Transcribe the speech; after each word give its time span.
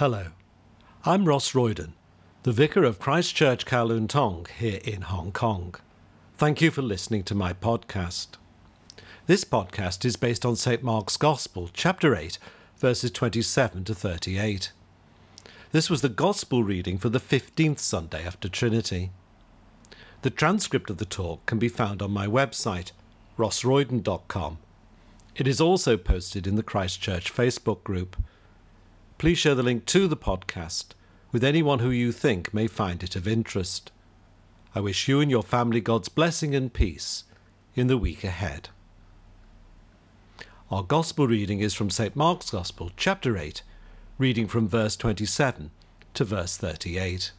Hello, 0.00 0.28
I'm 1.04 1.26
Ross 1.26 1.52
Royden, 1.52 1.92
the 2.44 2.52
Vicar 2.52 2.84
of 2.84 2.98
Christ 2.98 3.34
Church 3.34 3.66
Kowloon 3.66 4.08
Tong 4.08 4.46
here 4.58 4.80
in 4.82 5.02
Hong 5.02 5.30
Kong. 5.30 5.74
Thank 6.38 6.62
you 6.62 6.70
for 6.70 6.80
listening 6.80 7.22
to 7.24 7.34
my 7.34 7.52
podcast. 7.52 8.28
This 9.26 9.44
podcast 9.44 10.06
is 10.06 10.16
based 10.16 10.46
on 10.46 10.56
St. 10.56 10.82
Mark's 10.82 11.18
Gospel, 11.18 11.68
chapter 11.74 12.16
8, 12.16 12.38
verses 12.78 13.10
27 13.10 13.84
to 13.84 13.94
38. 13.94 14.72
This 15.70 15.90
was 15.90 16.00
the 16.00 16.08
Gospel 16.08 16.64
reading 16.64 16.96
for 16.96 17.10
the 17.10 17.20
15th 17.20 17.80
Sunday 17.80 18.24
after 18.24 18.48
Trinity. 18.48 19.10
The 20.22 20.30
transcript 20.30 20.88
of 20.88 20.96
the 20.96 21.04
talk 21.04 21.44
can 21.44 21.58
be 21.58 21.68
found 21.68 22.00
on 22.00 22.10
my 22.10 22.26
website, 22.26 22.92
rossroyden.com. 23.36 24.56
It 25.36 25.46
is 25.46 25.60
also 25.60 25.98
posted 25.98 26.46
in 26.46 26.56
the 26.56 26.62
Christ 26.62 27.02
Church 27.02 27.30
Facebook 27.30 27.84
group. 27.84 28.16
Please 29.20 29.36
share 29.36 29.54
the 29.54 29.62
link 29.62 29.84
to 29.84 30.08
the 30.08 30.16
podcast 30.16 30.92
with 31.30 31.44
anyone 31.44 31.80
who 31.80 31.90
you 31.90 32.10
think 32.10 32.54
may 32.54 32.66
find 32.66 33.02
it 33.02 33.14
of 33.16 33.28
interest. 33.28 33.92
I 34.74 34.80
wish 34.80 35.08
you 35.08 35.20
and 35.20 35.30
your 35.30 35.42
family 35.42 35.82
God's 35.82 36.08
blessing 36.08 36.54
and 36.54 36.72
peace 36.72 37.24
in 37.74 37.86
the 37.86 37.98
week 37.98 38.24
ahead. 38.24 38.70
Our 40.70 40.82
Gospel 40.82 41.26
reading 41.26 41.60
is 41.60 41.74
from 41.74 41.90
St. 41.90 42.16
Mark's 42.16 42.48
Gospel, 42.48 42.92
chapter 42.96 43.36
8, 43.36 43.62
reading 44.16 44.46
from 44.46 44.66
verse 44.66 44.96
27 44.96 45.70
to 46.14 46.24
verse 46.24 46.56
38. 46.56 47.32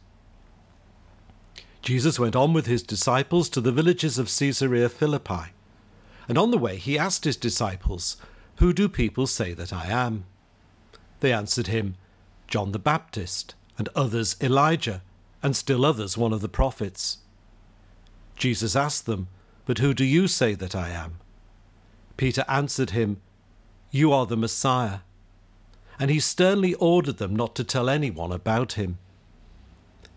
Jesus 1.82 2.16
went 2.16 2.36
on 2.36 2.52
with 2.52 2.66
his 2.66 2.84
disciples 2.84 3.48
to 3.48 3.60
the 3.60 3.72
villages 3.72 4.20
of 4.20 4.32
Caesarea 4.32 4.88
Philippi, 4.88 5.50
and 6.28 6.38
on 6.38 6.52
the 6.52 6.58
way 6.58 6.76
he 6.76 6.96
asked 6.96 7.24
his 7.24 7.36
disciples, 7.36 8.18
Who 8.58 8.72
do 8.72 8.88
people 8.88 9.26
say 9.26 9.52
that 9.54 9.72
I 9.72 9.86
am? 9.86 10.26
They 11.22 11.32
answered 11.32 11.68
him, 11.68 11.94
John 12.48 12.72
the 12.72 12.80
Baptist, 12.80 13.54
and 13.78 13.88
others 13.94 14.34
Elijah, 14.40 15.02
and 15.40 15.54
still 15.54 15.86
others 15.86 16.18
one 16.18 16.32
of 16.32 16.40
the 16.40 16.48
prophets. 16.48 17.18
Jesus 18.34 18.74
asked 18.74 19.06
them, 19.06 19.28
But 19.64 19.78
who 19.78 19.94
do 19.94 20.04
you 20.04 20.26
say 20.26 20.54
that 20.54 20.74
I 20.74 20.88
am? 20.90 21.18
Peter 22.16 22.44
answered 22.48 22.90
him, 22.90 23.20
You 23.92 24.12
are 24.12 24.26
the 24.26 24.36
Messiah. 24.36 24.98
And 25.96 26.10
he 26.10 26.18
sternly 26.18 26.74
ordered 26.74 27.18
them 27.18 27.36
not 27.36 27.54
to 27.54 27.62
tell 27.62 27.88
anyone 27.88 28.32
about 28.32 28.72
him. 28.72 28.98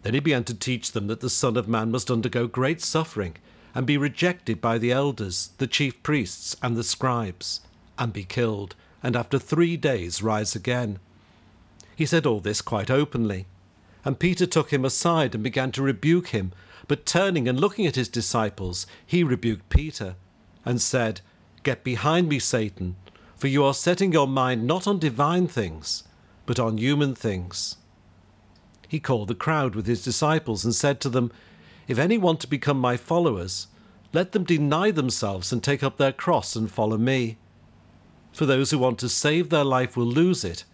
Then 0.02 0.16
he 0.16 0.20
began 0.20 0.44
to 0.46 0.56
teach 0.56 0.94
them 0.94 1.06
that 1.06 1.20
the 1.20 1.30
Son 1.30 1.56
of 1.56 1.68
Man 1.68 1.92
must 1.92 2.10
undergo 2.10 2.48
great 2.48 2.82
suffering, 2.82 3.36
and 3.76 3.86
be 3.86 3.96
rejected 3.96 4.60
by 4.60 4.80
the 4.80 4.92
elders, 4.92 5.52
the 5.60 5.68
chief 5.68 6.02
priests, 6.02 6.56
and 6.64 6.76
the 6.76 6.84
scribes, 6.84 7.62
and 7.96 8.12
be 8.12 8.24
killed 8.24 8.74
and 9.06 9.16
after 9.16 9.38
three 9.38 9.78
days 9.78 10.24
rise 10.24 10.56
again. 10.56 10.98
He 11.96 12.08
said 12.08 12.26
all 12.26 12.40
this 12.40 12.60
quite 12.60 12.90
openly. 12.90 13.46
And 14.04 14.18
Peter 14.18 14.48
took 14.48 14.74
him 14.74 14.84
aside 14.84 15.36
and 15.36 15.44
began 15.44 15.72
to 15.74 15.84
rebuke 15.84 16.30
him. 16.30 16.54
But 16.88 17.06
turning 17.06 17.48
and 17.48 17.60
looking 17.60 17.86
at 17.86 17.98
his 17.98 18.10
disciples, 18.10 18.88
he 19.06 19.24
rebuked 19.24 19.70
Peter 19.70 20.16
and 20.66 20.82
said, 20.82 21.22
Get 21.62 21.84
behind 21.84 22.30
me, 22.30 22.40
Satan, 22.40 22.96
for 23.36 23.48
you 23.48 23.64
are 23.64 23.76
setting 23.76 24.12
your 24.12 24.28
mind 24.28 24.66
not 24.66 24.88
on 24.88 24.98
divine 24.98 25.46
things, 25.46 26.04
but 26.48 26.60
on 26.60 26.80
human 26.80 27.14
things. 27.14 27.78
He 28.88 29.00
called 29.00 29.28
the 29.28 29.36
crowd 29.36 29.76
with 29.76 29.86
his 29.86 30.04
disciples 30.04 30.66
and 30.66 30.74
said 30.74 31.00
to 31.02 31.10
them, 31.10 31.32
If 31.88 32.00
any 32.00 32.18
want 32.18 32.40
to 32.40 32.48
become 32.48 32.80
my 32.80 32.98
followers, 32.98 33.68
let 34.14 34.32
them 34.32 34.46
deny 34.46 34.90
themselves 34.90 35.54
and 35.54 35.64
take 35.64 35.84
up 35.84 35.98
their 35.98 36.12
cross 36.12 36.56
and 36.56 36.72
follow 36.72 36.98
me. 36.98 37.38
For 38.36 38.46
those 38.46 38.72
who 38.72 38.80
want 38.80 39.00
to 39.00 39.08
save 39.08 39.50
their 39.50 39.64
life 39.64 39.96
will 39.96 40.06
lose 40.06 40.44
it, 40.44 40.66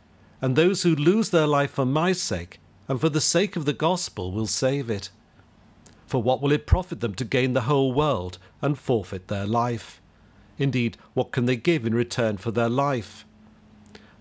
and 0.41 0.55
those 0.55 0.81
who 0.81 0.95
lose 0.95 1.29
their 1.29 1.45
life 1.45 1.69
for 1.69 1.85
my 1.85 2.11
sake 2.11 2.59
and 2.87 2.99
for 2.99 3.07
the 3.07 3.21
sake 3.21 3.55
of 3.55 3.65
the 3.65 3.71
gospel 3.71 4.31
will 4.31 4.47
save 4.47 4.89
it. 4.89 5.11
For 6.07 6.23
what 6.23 6.41
will 6.41 6.51
it 6.51 6.65
profit 6.65 7.01
them 7.01 7.13
to 7.13 7.23
gain 7.23 7.53
the 7.53 7.61
whole 7.61 7.93
world 7.93 8.39
and 8.63 8.79
forfeit 8.79 9.27
their 9.27 9.45
life? 9.45 10.01
Indeed, 10.57 10.97
what 11.13 11.31
can 11.31 11.45
they 11.45 11.55
give 11.55 11.85
in 11.85 11.93
return 11.93 12.37
for 12.37 12.49
their 12.49 12.67
life? 12.67 13.25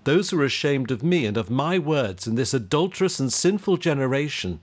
Those 0.05 0.29
who 0.29 0.41
are 0.43 0.45
ashamed 0.45 0.91
of 0.91 1.03
me 1.03 1.25
and 1.25 1.39
of 1.39 1.49
my 1.49 1.79
words 1.79 2.27
in 2.27 2.35
this 2.35 2.53
adulterous 2.53 3.19
and 3.19 3.33
sinful 3.33 3.79
generation, 3.79 4.61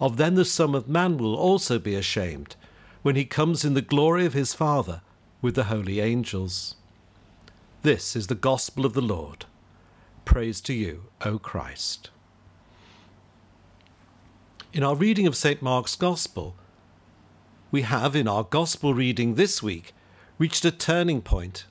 of 0.00 0.16
them 0.16 0.34
the 0.34 0.44
Son 0.44 0.74
of 0.74 0.88
Man 0.88 1.18
will 1.18 1.36
also 1.36 1.78
be 1.78 1.94
ashamed, 1.94 2.56
when 3.02 3.14
he 3.14 3.24
comes 3.24 3.64
in 3.64 3.74
the 3.74 3.80
glory 3.80 4.26
of 4.26 4.34
his 4.34 4.54
Father 4.54 5.02
with 5.40 5.54
the 5.54 5.64
holy 5.64 6.00
angels. 6.00 6.74
This 7.82 8.16
is 8.16 8.26
the 8.26 8.34
gospel 8.34 8.84
of 8.84 8.92
the 8.92 9.00
Lord. 9.00 9.46
Praise 10.24 10.60
to 10.62 10.74
you, 10.74 11.04
O 11.24 11.38
Christ. 11.38 12.10
In 14.72 14.82
our 14.82 14.96
reading 14.96 15.28
of 15.28 15.36
St. 15.36 15.62
Mark's 15.62 15.94
Gospel, 15.94 16.56
we 17.70 17.82
have 17.82 18.16
in 18.16 18.26
our 18.26 18.42
Gospel 18.42 18.94
reading 18.94 19.36
this 19.36 19.62
week 19.62 19.94
reached 20.38 20.64
a 20.64 20.72
turning 20.72 21.22
point. 21.22 21.66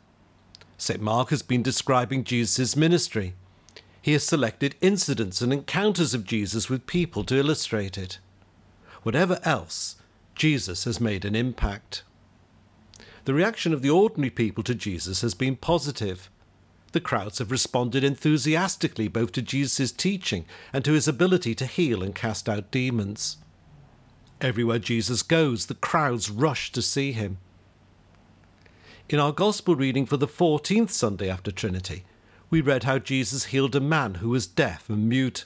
St. 0.78 1.02
Mark 1.02 1.30
has 1.30 1.42
been 1.42 1.62
describing 1.62 2.24
Jesus' 2.24 2.78
ministry. 2.78 3.34
He 4.02 4.14
has 4.14 4.24
selected 4.24 4.76
incidents 4.80 5.42
and 5.42 5.52
encounters 5.52 6.14
of 6.14 6.24
Jesus 6.24 6.70
with 6.70 6.88
people 6.88 7.26
to 7.26 7.36
illustrate 7.36 7.98
it. 7.98 8.20
Whatever 9.04 9.42
else, 9.44 9.98
Jesus 10.36 10.86
has 10.86 11.02
made 11.02 11.26
an 11.26 11.36
impact. 11.36 12.04
The 13.28 13.34
reaction 13.34 13.74
of 13.74 13.82
the 13.82 13.90
ordinary 13.90 14.30
people 14.30 14.64
to 14.64 14.74
Jesus 14.74 15.20
has 15.20 15.34
been 15.34 15.58
positive. 15.58 16.30
The 16.94 17.02
crowds 17.02 17.40
have 17.40 17.52
responded 17.52 18.02
enthusiastically 18.02 19.10
both 19.10 19.34
to 19.34 19.42
Jesus' 19.42 19.92
teaching 19.92 20.46
and 20.72 20.86
to 20.86 20.94
his 20.94 21.10
ability 21.10 21.54
to 21.56 21.66
heal 21.66 22.04
and 22.04 22.16
cast 22.16 22.48
out 22.48 22.72
demons. 22.72 23.36
Everywhere 24.40 24.80
Jesus 24.80 25.24
goes, 25.24 25.66
the 25.66 25.76
crowds 25.76 26.30
rush 26.30 26.72
to 26.72 26.82
see 26.82 27.12
him. 27.12 27.38
In 29.10 29.20
our 29.20 29.34
Gospel 29.34 29.76
reading 29.76 30.06
for 30.06 30.16
the 30.16 30.26
14th 30.26 30.92
Sunday 30.92 31.30
after 31.30 31.52
Trinity, 31.52 32.06
we 32.50 32.62
read 32.62 32.86
how 32.86 32.98
Jesus 32.98 33.48
healed 33.48 33.76
a 33.76 33.82
man 33.82 34.16
who 34.16 34.30
was 34.30 34.48
deaf 34.48 34.90
and 34.90 35.10
mute. 35.10 35.44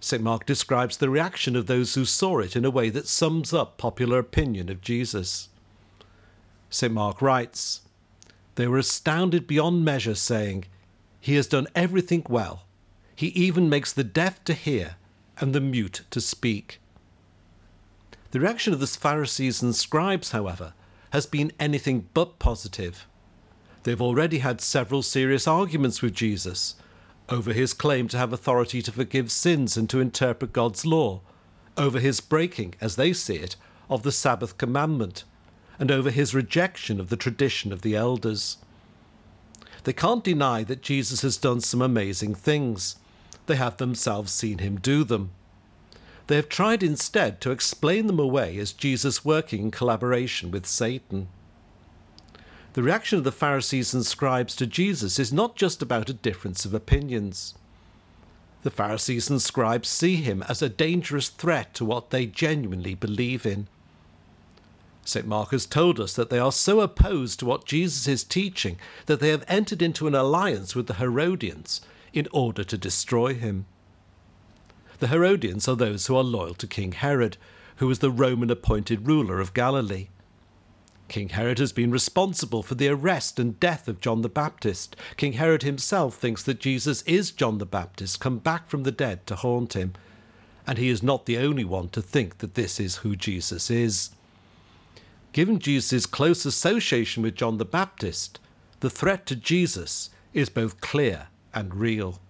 St. 0.00 0.22
Mark 0.22 0.46
describes 0.46 0.96
the 0.96 1.10
reaction 1.10 1.54
of 1.54 1.66
those 1.66 1.96
who 1.96 2.06
saw 2.06 2.38
it 2.38 2.56
in 2.56 2.64
a 2.64 2.70
way 2.70 2.88
that 2.88 3.08
sums 3.08 3.52
up 3.52 3.76
popular 3.76 4.18
opinion 4.18 4.70
of 4.70 4.80
Jesus. 4.80 5.50
St. 6.70 6.92
Mark 6.92 7.22
writes, 7.22 7.82
They 8.56 8.66
were 8.66 8.78
astounded 8.78 9.46
beyond 9.46 9.84
measure, 9.84 10.14
saying, 10.14 10.64
He 11.20 11.34
has 11.36 11.46
done 11.46 11.66
everything 11.74 12.24
well. 12.28 12.64
He 13.14 13.28
even 13.28 13.68
makes 13.68 13.92
the 13.92 14.04
deaf 14.04 14.44
to 14.44 14.54
hear 14.54 14.96
and 15.38 15.54
the 15.54 15.60
mute 15.60 16.02
to 16.10 16.20
speak. 16.20 16.80
The 18.30 18.40
reaction 18.40 18.72
of 18.72 18.80
the 18.80 18.86
Pharisees 18.86 19.62
and 19.62 19.74
scribes, 19.74 20.32
however, 20.32 20.74
has 21.10 21.26
been 21.26 21.52
anything 21.58 22.08
but 22.12 22.38
positive. 22.38 23.06
They've 23.84 24.02
already 24.02 24.38
had 24.38 24.60
several 24.60 25.02
serious 25.02 25.46
arguments 25.46 26.02
with 26.02 26.12
Jesus 26.12 26.74
over 27.28 27.52
his 27.52 27.74
claim 27.74 28.08
to 28.08 28.18
have 28.18 28.32
authority 28.32 28.82
to 28.82 28.92
forgive 28.92 29.30
sins 29.30 29.76
and 29.76 29.90
to 29.90 30.00
interpret 30.00 30.52
God's 30.52 30.86
law, 30.86 31.20
over 31.76 31.98
his 31.98 32.20
breaking, 32.20 32.74
as 32.80 32.96
they 32.96 33.12
see 33.12 33.36
it, 33.36 33.56
of 33.90 34.02
the 34.02 34.12
Sabbath 34.12 34.58
commandment, 34.58 35.24
and 35.78 35.90
over 35.90 36.10
his 36.10 36.34
rejection 36.34 37.00
of 37.00 37.08
the 37.08 37.16
tradition 37.16 37.72
of 37.72 37.82
the 37.82 37.94
elders. 37.94 38.58
They 39.84 39.92
can't 39.92 40.24
deny 40.24 40.64
that 40.64 40.82
Jesus 40.82 41.22
has 41.22 41.36
done 41.36 41.60
some 41.60 41.82
amazing 41.82 42.34
things. 42.34 42.96
They 43.46 43.56
have 43.56 43.76
themselves 43.76 44.32
seen 44.32 44.58
him 44.58 44.78
do 44.80 45.04
them. 45.04 45.30
They 46.26 46.36
have 46.36 46.48
tried 46.48 46.82
instead 46.82 47.40
to 47.42 47.52
explain 47.52 48.08
them 48.08 48.18
away 48.18 48.58
as 48.58 48.72
Jesus 48.72 49.24
working 49.24 49.62
in 49.62 49.70
collaboration 49.70 50.50
with 50.50 50.66
Satan. 50.66 51.28
The 52.72 52.82
reaction 52.82 53.16
of 53.16 53.24
the 53.24 53.32
Pharisees 53.32 53.94
and 53.94 54.04
scribes 54.04 54.56
to 54.56 54.66
Jesus 54.66 55.18
is 55.18 55.32
not 55.32 55.56
just 55.56 55.80
about 55.82 56.10
a 56.10 56.14
difference 56.14 56.64
of 56.64 56.74
opinions. 56.74 57.54
The 58.64 58.70
Pharisees 58.70 59.30
and 59.30 59.40
scribes 59.40 59.88
see 59.88 60.16
him 60.16 60.42
as 60.48 60.60
a 60.60 60.68
dangerous 60.68 61.28
threat 61.28 61.72
to 61.74 61.84
what 61.84 62.10
they 62.10 62.26
genuinely 62.26 62.94
believe 62.94 63.46
in. 63.46 63.68
St. 65.06 65.26
Mark 65.26 65.50
has 65.52 65.66
told 65.66 66.00
us 66.00 66.14
that 66.14 66.30
they 66.30 66.38
are 66.38 66.52
so 66.52 66.80
opposed 66.80 67.38
to 67.38 67.46
what 67.46 67.64
Jesus 67.64 68.08
is 68.08 68.24
teaching 68.24 68.78
that 69.06 69.20
they 69.20 69.28
have 69.28 69.44
entered 69.46 69.80
into 69.80 70.06
an 70.06 70.14
alliance 70.14 70.74
with 70.74 70.88
the 70.88 70.94
Herodians 70.94 71.80
in 72.12 72.26
order 72.32 72.64
to 72.64 72.76
destroy 72.76 73.34
him. 73.34 73.66
The 74.98 75.08
Herodians 75.08 75.68
are 75.68 75.76
those 75.76 76.06
who 76.06 76.16
are 76.16 76.24
loyal 76.24 76.54
to 76.54 76.66
King 76.66 76.92
Herod, 76.92 77.36
who 77.76 77.86
was 77.86 78.00
the 78.00 78.10
Roman 78.10 78.50
appointed 78.50 79.06
ruler 79.06 79.40
of 79.40 79.54
Galilee. 79.54 80.08
King 81.08 81.28
Herod 81.28 81.58
has 81.58 81.72
been 81.72 81.92
responsible 81.92 82.64
for 82.64 82.74
the 82.74 82.88
arrest 82.88 83.38
and 83.38 83.60
death 83.60 83.86
of 83.86 84.00
John 84.00 84.22
the 84.22 84.28
Baptist. 84.28 84.96
King 85.16 85.34
Herod 85.34 85.62
himself 85.62 86.16
thinks 86.16 86.42
that 86.42 86.58
Jesus 86.58 87.02
is 87.02 87.30
John 87.30 87.58
the 87.58 87.66
Baptist, 87.66 88.18
come 88.18 88.38
back 88.38 88.68
from 88.68 88.82
the 88.82 88.90
dead 88.90 89.24
to 89.28 89.36
haunt 89.36 89.74
him. 89.74 89.92
And 90.66 90.78
he 90.78 90.88
is 90.88 91.02
not 91.02 91.26
the 91.26 91.38
only 91.38 91.64
one 91.64 91.90
to 91.90 92.02
think 92.02 92.38
that 92.38 92.54
this 92.54 92.80
is 92.80 92.96
who 92.96 93.14
Jesus 93.14 93.70
is. 93.70 94.10
Given 95.36 95.58
Jesus' 95.58 96.06
close 96.06 96.46
association 96.46 97.22
with 97.22 97.34
John 97.34 97.58
the 97.58 97.66
Baptist, 97.66 98.40
the 98.80 98.88
threat 98.88 99.26
to 99.26 99.36
Jesus 99.36 100.08
is 100.32 100.48
both 100.48 100.80
clear 100.80 101.26
and 101.52 101.74
real. 101.74 102.20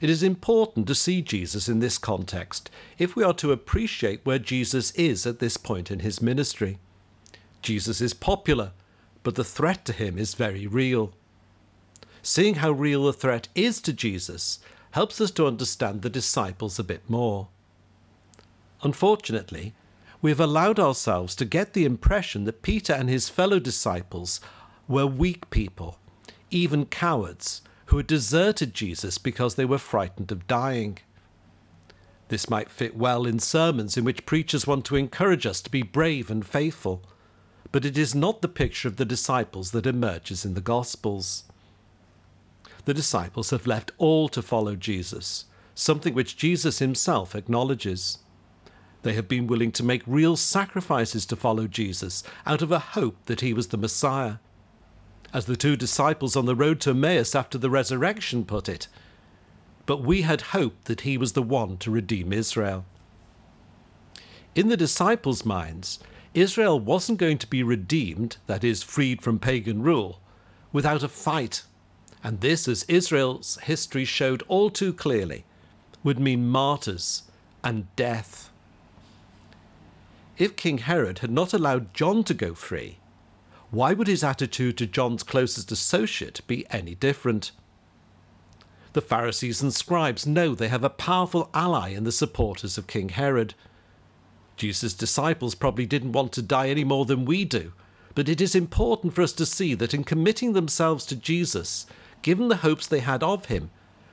It 0.00 0.10
is 0.10 0.24
important 0.24 0.88
to 0.88 0.96
see 0.96 1.22
Jesus 1.22 1.68
in 1.68 1.78
this 1.78 1.96
context 1.96 2.68
if 2.98 3.14
we 3.14 3.22
are 3.22 3.34
to 3.34 3.52
appreciate 3.52 4.26
where 4.26 4.40
Jesus 4.40 4.90
is 4.96 5.24
at 5.24 5.38
this 5.38 5.56
point 5.56 5.88
in 5.88 6.00
his 6.00 6.20
ministry. 6.20 6.80
Jesus 7.62 8.00
is 8.00 8.12
popular, 8.12 8.72
but 9.22 9.36
the 9.36 9.44
threat 9.44 9.84
to 9.84 9.92
him 9.92 10.18
is 10.18 10.34
very 10.34 10.66
real. 10.66 11.12
Seeing 12.24 12.56
how 12.56 12.72
real 12.72 13.04
the 13.04 13.12
threat 13.12 13.46
is 13.54 13.80
to 13.82 13.92
Jesus 13.92 14.58
helps 14.90 15.20
us 15.20 15.30
to 15.30 15.46
understand 15.46 16.02
the 16.02 16.10
disciples 16.10 16.80
a 16.80 16.82
bit 16.82 17.08
more. 17.08 17.46
Unfortunately, 18.82 19.74
we 20.20 20.30
have 20.30 20.40
allowed 20.40 20.80
ourselves 20.80 21.34
to 21.36 21.44
get 21.44 21.72
the 21.72 21.84
impression 21.84 22.44
that 22.44 22.62
Peter 22.62 22.92
and 22.92 23.08
his 23.08 23.28
fellow 23.28 23.58
disciples 23.58 24.40
were 24.88 25.06
weak 25.06 25.48
people, 25.50 25.98
even 26.50 26.86
cowards, 26.86 27.62
who 27.86 27.96
had 27.98 28.06
deserted 28.06 28.74
Jesus 28.74 29.16
because 29.18 29.54
they 29.54 29.64
were 29.64 29.78
frightened 29.78 30.32
of 30.32 30.46
dying. 30.46 30.98
This 32.28 32.50
might 32.50 32.70
fit 32.70 32.96
well 32.96 33.26
in 33.26 33.38
sermons 33.38 33.96
in 33.96 34.04
which 34.04 34.26
preachers 34.26 34.66
want 34.66 34.84
to 34.86 34.96
encourage 34.96 35.46
us 35.46 35.60
to 35.62 35.70
be 35.70 35.82
brave 35.82 36.30
and 36.30 36.44
faithful, 36.44 37.02
but 37.72 37.84
it 37.84 37.96
is 37.96 38.14
not 38.14 38.42
the 38.42 38.48
picture 38.48 38.88
of 38.88 38.96
the 38.96 39.04
disciples 39.04 39.70
that 39.70 39.86
emerges 39.86 40.44
in 40.44 40.54
the 40.54 40.60
Gospels. 40.60 41.44
The 42.84 42.94
disciples 42.94 43.50
have 43.50 43.66
left 43.66 43.92
all 43.98 44.28
to 44.30 44.42
follow 44.42 44.74
Jesus, 44.74 45.44
something 45.74 46.14
which 46.14 46.36
Jesus 46.36 46.78
himself 46.78 47.34
acknowledges. 47.34 48.18
They 49.02 49.14
have 49.14 49.28
been 49.28 49.46
willing 49.46 49.72
to 49.72 49.84
make 49.84 50.02
real 50.06 50.36
sacrifices 50.36 51.24
to 51.26 51.36
follow 51.36 51.66
Jesus 51.66 52.22
out 52.44 52.62
of 52.62 52.72
a 52.72 52.78
hope 52.78 53.16
that 53.26 53.40
he 53.40 53.52
was 53.52 53.68
the 53.68 53.76
Messiah. 53.76 54.36
As 55.32 55.46
the 55.46 55.56
two 55.56 55.76
disciples 55.76 56.36
on 56.36 56.46
the 56.46 56.56
road 56.56 56.80
to 56.80 56.90
Emmaus 56.90 57.34
after 57.34 57.58
the 57.58 57.70
resurrection 57.70 58.44
put 58.44 58.68
it, 58.68 58.88
but 59.86 60.02
we 60.02 60.22
had 60.22 60.52
hoped 60.52 60.86
that 60.86 61.02
he 61.02 61.16
was 61.16 61.32
the 61.32 61.42
one 61.42 61.76
to 61.78 61.90
redeem 61.90 62.32
Israel. 62.32 62.84
In 64.54 64.68
the 64.68 64.76
disciples' 64.76 65.44
minds, 65.44 65.98
Israel 66.34 66.78
wasn't 66.78 67.18
going 67.18 67.38
to 67.38 67.46
be 67.46 67.62
redeemed, 67.62 68.36
that 68.46 68.64
is, 68.64 68.82
freed 68.82 69.22
from 69.22 69.38
pagan 69.38 69.82
rule, 69.82 70.20
without 70.72 71.02
a 71.02 71.08
fight. 71.08 71.62
And 72.22 72.40
this, 72.40 72.68
as 72.68 72.84
Israel's 72.84 73.58
history 73.62 74.04
showed 74.04 74.42
all 74.48 74.70
too 74.70 74.92
clearly, 74.92 75.44
would 76.02 76.18
mean 76.18 76.48
martyrs 76.48 77.22
and 77.62 77.94
death. 77.96 78.50
If 80.38 80.54
King 80.54 80.78
Herod 80.78 81.18
had 81.18 81.32
not 81.32 81.52
allowed 81.52 81.92
John 81.92 82.22
to 82.22 82.32
go 82.32 82.54
free, 82.54 82.98
why 83.70 83.92
would 83.92 84.06
his 84.06 84.22
attitude 84.22 84.78
to 84.78 84.86
John's 84.86 85.24
closest 85.24 85.72
associate 85.72 86.46
be 86.46 86.64
any 86.70 86.94
different? 86.94 87.50
The 88.92 89.00
Pharisees 89.00 89.60
and 89.60 89.74
scribes 89.74 90.26
know 90.26 90.54
they 90.54 90.68
have 90.68 90.84
a 90.84 90.90
powerful 90.90 91.50
ally 91.52 91.88
in 91.88 92.04
the 92.04 92.12
supporters 92.12 92.78
of 92.78 92.86
King 92.86 93.08
Herod. 93.08 93.54
Jesus' 94.56 94.94
disciples 94.94 95.56
probably 95.56 95.86
didn't 95.86 96.12
want 96.12 96.32
to 96.32 96.42
die 96.42 96.68
any 96.68 96.84
more 96.84 97.04
than 97.04 97.24
we 97.24 97.44
do, 97.44 97.72
but 98.14 98.28
it 98.28 98.40
is 98.40 98.54
important 98.54 99.14
for 99.14 99.22
us 99.22 99.32
to 99.32 99.44
see 99.44 99.74
that 99.74 99.92
in 99.92 100.04
committing 100.04 100.52
themselves 100.52 101.04
to 101.06 101.16
Jesus, 101.16 101.84
given 102.22 102.46
the 102.46 102.56
hopes 102.58 102.86
they 102.86 103.00
had 103.00 103.24
of 103.24 103.46
him, 103.46 103.70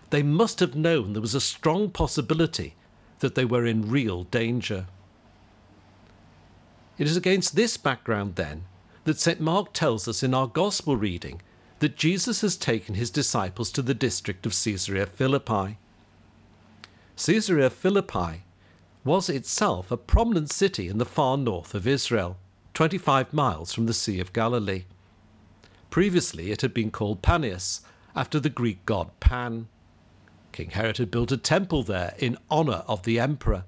they 0.10 0.24
must 0.24 0.60
have 0.60 0.75
known 0.75 1.13
there 1.13 1.21
was 1.21 1.36
a 1.36 1.42
strong 1.42 1.89
possibility 1.92 2.74
that 3.19 3.36
they 3.36 3.45
were 3.45 3.66
in 3.66 3.89
real 3.89 4.24
danger. 4.24 4.88
It 6.97 7.07
is 7.07 7.18
against 7.18 7.56
this 7.56 7.77
background, 7.77 8.36
then, 8.36 8.65
that 9.03 9.19
St. 9.19 9.42
Mark 9.42 9.74
tells 9.74 10.07
us 10.07 10.24
in 10.24 10.33
our 10.33 10.47
Gospel 10.47 10.95
reading 10.95 11.42
that 11.80 11.97
Jesus 11.97 12.42
has 12.42 12.56
taken 12.56 12.95
his 12.95 13.09
disciples 13.09 13.69
to 13.71 13.81
the 13.81 13.94
district 13.94 14.45
of 14.45 14.53
Caesarea 14.53 15.06
Philippi. 15.06 15.77
Caesarea 17.18 17.69
Philippi 17.69 18.44
was 19.03 19.30
itself 19.30 19.92
a 19.92 19.97
prominent 19.97 20.51
city 20.51 20.88
in 20.88 20.97
the 20.97 21.06
far 21.06 21.38
north 21.38 21.75
of 21.75 21.86
Israel, 21.86 22.38
25 22.74 23.33
miles 23.33 23.74
from 23.74 23.86
the 23.86 23.94
Sea 23.94 24.19
of 24.19 24.33
Galilee. 24.33 24.86
Previously, 25.89 26.51
it 26.51 26.62
had 26.62 26.74
been 26.74 26.92
called 26.92 27.21
Panias, 27.21 27.81
after 28.15 28.39
the 28.39 28.50
Greek 28.50 28.86
god 28.86 29.12
Pan. 29.19 29.68
King 30.51 30.71
Herod 30.71 30.97
had 30.97 31.12
built 31.12 31.31
a 31.31 31.38
temple 31.38 31.83
there 31.83 32.15
in 32.18 32.38
honour 32.50 32.83
of 32.88 33.03
the 33.03 33.19
emperor. 33.19 33.65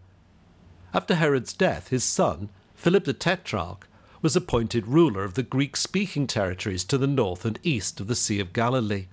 After 0.93 1.15
Herod's 1.15 1.53
death, 1.53 1.89
his 1.89 2.03
son, 2.03 2.49
Philip 2.77 3.05
the 3.05 3.13
Tetrarch 3.13 3.87
was 4.21 4.35
appointed 4.35 4.87
ruler 4.87 5.23
of 5.23 5.33
the 5.33 5.43
Greek 5.43 5.75
speaking 5.75 6.27
territories 6.27 6.83
to 6.85 6.97
the 6.97 7.07
north 7.07 7.43
and 7.43 7.59
east 7.63 7.99
of 7.99 8.07
the 8.07 8.15
Sea 8.15 8.39
of 8.39 8.53
Galilee. 8.53 9.07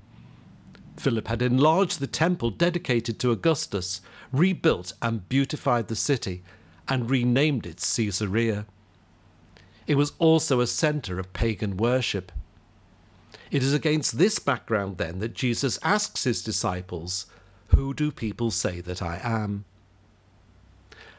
Philip 0.98 1.28
had 1.28 1.42
enlarged 1.42 1.98
the 1.98 2.06
temple 2.06 2.50
dedicated 2.50 3.18
to 3.18 3.32
Augustus, 3.32 4.02
rebuilt 4.32 4.92
and 5.00 5.28
beautified 5.28 5.88
the 5.88 5.96
city, 5.96 6.44
and 6.86 7.10
renamed 7.10 7.66
it 7.66 7.78
Caesarea. 7.96 8.66
It 9.86 9.96
was 9.96 10.12
also 10.18 10.60
a 10.60 10.66
centre 10.66 11.18
of 11.18 11.32
pagan 11.32 11.78
worship. 11.78 12.32
It 13.50 13.62
is 13.62 13.72
against 13.72 14.18
this 14.18 14.38
background, 14.38 14.98
then, 14.98 15.18
that 15.20 15.34
Jesus 15.34 15.78
asks 15.82 16.24
his 16.24 16.42
disciples, 16.42 17.26
Who 17.68 17.94
do 17.94 18.12
people 18.12 18.50
say 18.50 18.80
that 18.82 19.02
I 19.02 19.20
am? 19.22 19.64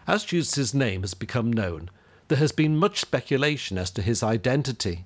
As 0.08 0.24
Jesus' 0.24 0.74
name 0.74 1.02
has 1.02 1.16
become 1.16 1.52
known, 1.52 1.90
there 2.28 2.38
has 2.38 2.52
been 2.52 2.78
much 2.78 3.02
speculation 3.02 3.78
as 3.78 3.92
to 3.92 4.02
his 4.02 4.24
identity. 4.24 5.06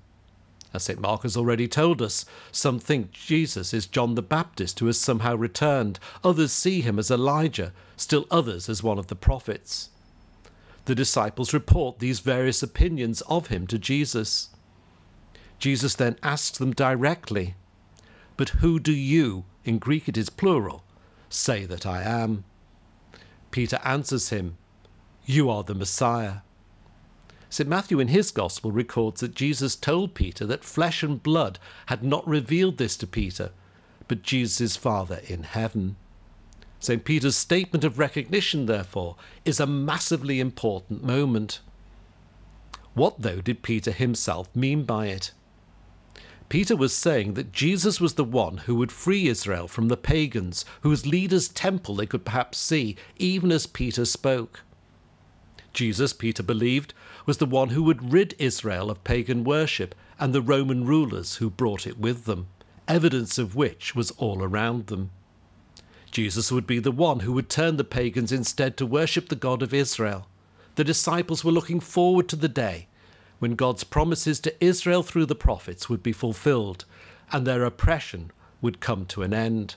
As 0.74 0.84
St. 0.84 1.00
Mark 1.00 1.24
has 1.24 1.36
already 1.36 1.68
told 1.68 2.02
us, 2.02 2.26
some 2.52 2.80
think 2.80 3.12
Jesus 3.12 3.74
is 3.74 3.88
John 3.88 4.16
the 4.16 4.22
Baptist 4.22 4.80
who 4.80 4.86
has 4.86 5.00
somehow 5.00 5.36
returned, 5.36 6.00
others 6.24 6.52
see 6.52 6.82
him 6.82 7.00
as 7.00 7.10
Elijah, 7.10 7.74
still 7.98 8.28
others 8.30 8.70
as 8.70 8.84
one 8.84 9.00
of 9.00 9.08
the 9.08 9.16
prophets. 9.16 9.90
The 10.86 10.96
disciples 10.96 11.54
report 11.54 12.00
these 12.00 12.20
various 12.20 12.64
opinions 12.64 13.22
of 13.22 13.48
him 13.48 13.68
to 13.68 13.80
Jesus. 13.80 14.50
Jesus 15.58 15.96
then 15.96 16.18
asks 16.24 16.58
them 16.58 16.74
directly, 16.74 17.56
But 18.38 18.50
who 18.50 18.80
do 18.80 18.94
you, 18.94 19.46
in 19.66 19.80
Greek 19.80 20.08
it 20.08 20.18
is 20.18 20.30
plural, 20.30 20.84
say 21.30 21.66
that 21.66 21.86
I 21.86 22.04
am? 22.04 22.44
Peter 23.52 23.80
answers 23.84 24.30
him, 24.30 24.58
You 25.26 25.50
are 25.50 25.64
the 25.64 25.76
Messiah. 25.76 26.38
St. 27.50 27.68
Matthew 27.68 28.00
in 28.00 28.10
his 28.10 28.30
Gospel 28.30 28.72
records 28.72 29.22
that 29.22 29.34
Jesus 29.34 29.76
told 29.76 30.14
Peter 30.14 30.46
that 30.46 30.64
flesh 30.64 31.02
and 31.02 31.22
blood 31.22 31.58
had 31.88 32.04
not 32.04 32.28
revealed 32.28 32.78
this 32.78 32.96
to 32.98 33.08
Peter, 33.08 33.52
but 34.08 34.22
Jesus' 34.22 34.76
Father 34.76 35.22
in 35.28 35.44
heaven. 35.44 35.96
St. 36.80 37.04
Peter's 37.04 37.36
statement 37.36 37.84
of 37.84 38.00
recognition, 38.00 38.68
therefore, 38.68 39.16
is 39.46 39.60
a 39.60 39.66
massively 39.66 40.40
important 40.40 41.04
moment. 41.04 41.60
What, 42.94 43.22
though, 43.22 43.42
did 43.42 43.64
Peter 43.64 43.92
himself 43.92 44.56
mean 44.56 44.84
by 44.84 45.08
it? 45.08 45.32
Peter 46.50 46.76
was 46.76 46.96
saying 46.96 47.36
that 47.36 47.52
Jesus 47.52 48.00
was 48.02 48.16
the 48.16 48.24
one 48.24 48.58
who 48.58 48.76
would 48.76 48.92
free 48.92 49.28
Israel 49.28 49.68
from 49.68 49.88
the 49.88 49.98
pagans, 49.98 50.66
whose 50.82 51.06
leader's 51.06 51.48
temple 51.48 51.96
they 51.96 52.08
could 52.08 52.26
perhaps 52.26 52.58
see, 52.58 52.96
even 53.18 53.52
as 53.52 53.68
Peter 53.68 54.06
spoke. 54.06 54.62
Jesus, 55.74 56.14
Peter 56.14 56.42
believed, 56.42 56.94
was 57.30 57.38
the 57.38 57.46
one 57.46 57.70
who 57.70 57.84
would 57.84 58.12
rid 58.12 58.34
Israel 58.40 58.90
of 58.90 59.04
pagan 59.04 59.44
worship 59.44 59.94
and 60.18 60.34
the 60.34 60.42
Roman 60.42 60.84
rulers 60.84 61.36
who 61.36 61.48
brought 61.48 61.86
it 61.86 62.00
with 62.00 62.26
them, 62.26 62.48
evidence 62.88 63.38
of 63.38 63.56
which 63.56 63.94
was 63.94 64.10
all 64.18 64.42
around 64.42 64.88
them. 64.88 65.12
Jesus 66.10 66.52
would 66.52 66.66
be 66.66 66.80
the 66.80 66.92
one 66.92 67.20
who 67.20 67.32
would 67.34 67.48
turn 67.48 67.78
the 67.78 67.84
pagans 67.84 68.32
instead 68.32 68.76
to 68.78 68.86
worship 68.88 69.30
the 69.30 69.36
God 69.36 69.62
of 69.62 69.76
Israel. 69.76 70.26
The 70.74 70.84
disciples 70.84 71.46
were 71.46 71.52
looking 71.52 71.80
forward 71.80 72.28
to 72.30 72.36
the 72.36 72.50
day 72.50 72.88
when 73.38 73.54
God's 73.54 73.84
promises 73.84 74.40
to 74.40 74.66
Israel 74.66 75.04
through 75.04 75.28
the 75.28 75.36
prophets 75.36 75.88
would 75.88 76.02
be 76.02 76.12
fulfilled 76.12 76.86
and 77.32 77.46
their 77.46 77.64
oppression 77.64 78.32
would 78.60 78.80
come 78.80 79.06
to 79.06 79.22
an 79.22 79.36
end. 79.36 79.76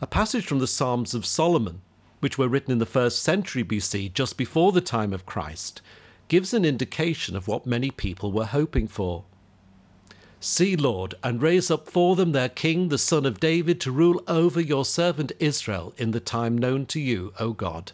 A 0.00 0.06
passage 0.06 0.46
from 0.46 0.60
the 0.60 0.68
Psalms 0.68 1.14
of 1.14 1.26
Solomon 1.26 1.82
which 2.20 2.38
were 2.38 2.48
written 2.48 2.72
in 2.72 2.78
the 2.78 2.86
first 2.86 3.22
century 3.22 3.64
BC, 3.64 4.12
just 4.12 4.36
before 4.36 4.72
the 4.72 4.80
time 4.80 5.12
of 5.12 5.26
Christ, 5.26 5.82
gives 6.28 6.54
an 6.54 6.64
indication 6.64 7.34
of 7.34 7.48
what 7.48 7.66
many 7.66 7.90
people 7.90 8.30
were 8.30 8.46
hoping 8.46 8.86
for. 8.86 9.24
See, 10.38 10.76
Lord, 10.76 11.14
and 11.22 11.42
raise 11.42 11.70
up 11.70 11.90
for 11.90 12.16
them 12.16 12.32
their 12.32 12.48
king, 12.48 12.88
the 12.88 12.96
son 12.96 13.26
of 13.26 13.40
David, 13.40 13.80
to 13.82 13.90
rule 13.90 14.22
over 14.26 14.60
your 14.60 14.84
servant 14.84 15.32
Israel 15.38 15.92
in 15.98 16.12
the 16.12 16.20
time 16.20 16.56
known 16.56 16.86
to 16.86 17.00
you, 17.00 17.32
O 17.38 17.52
God. 17.52 17.92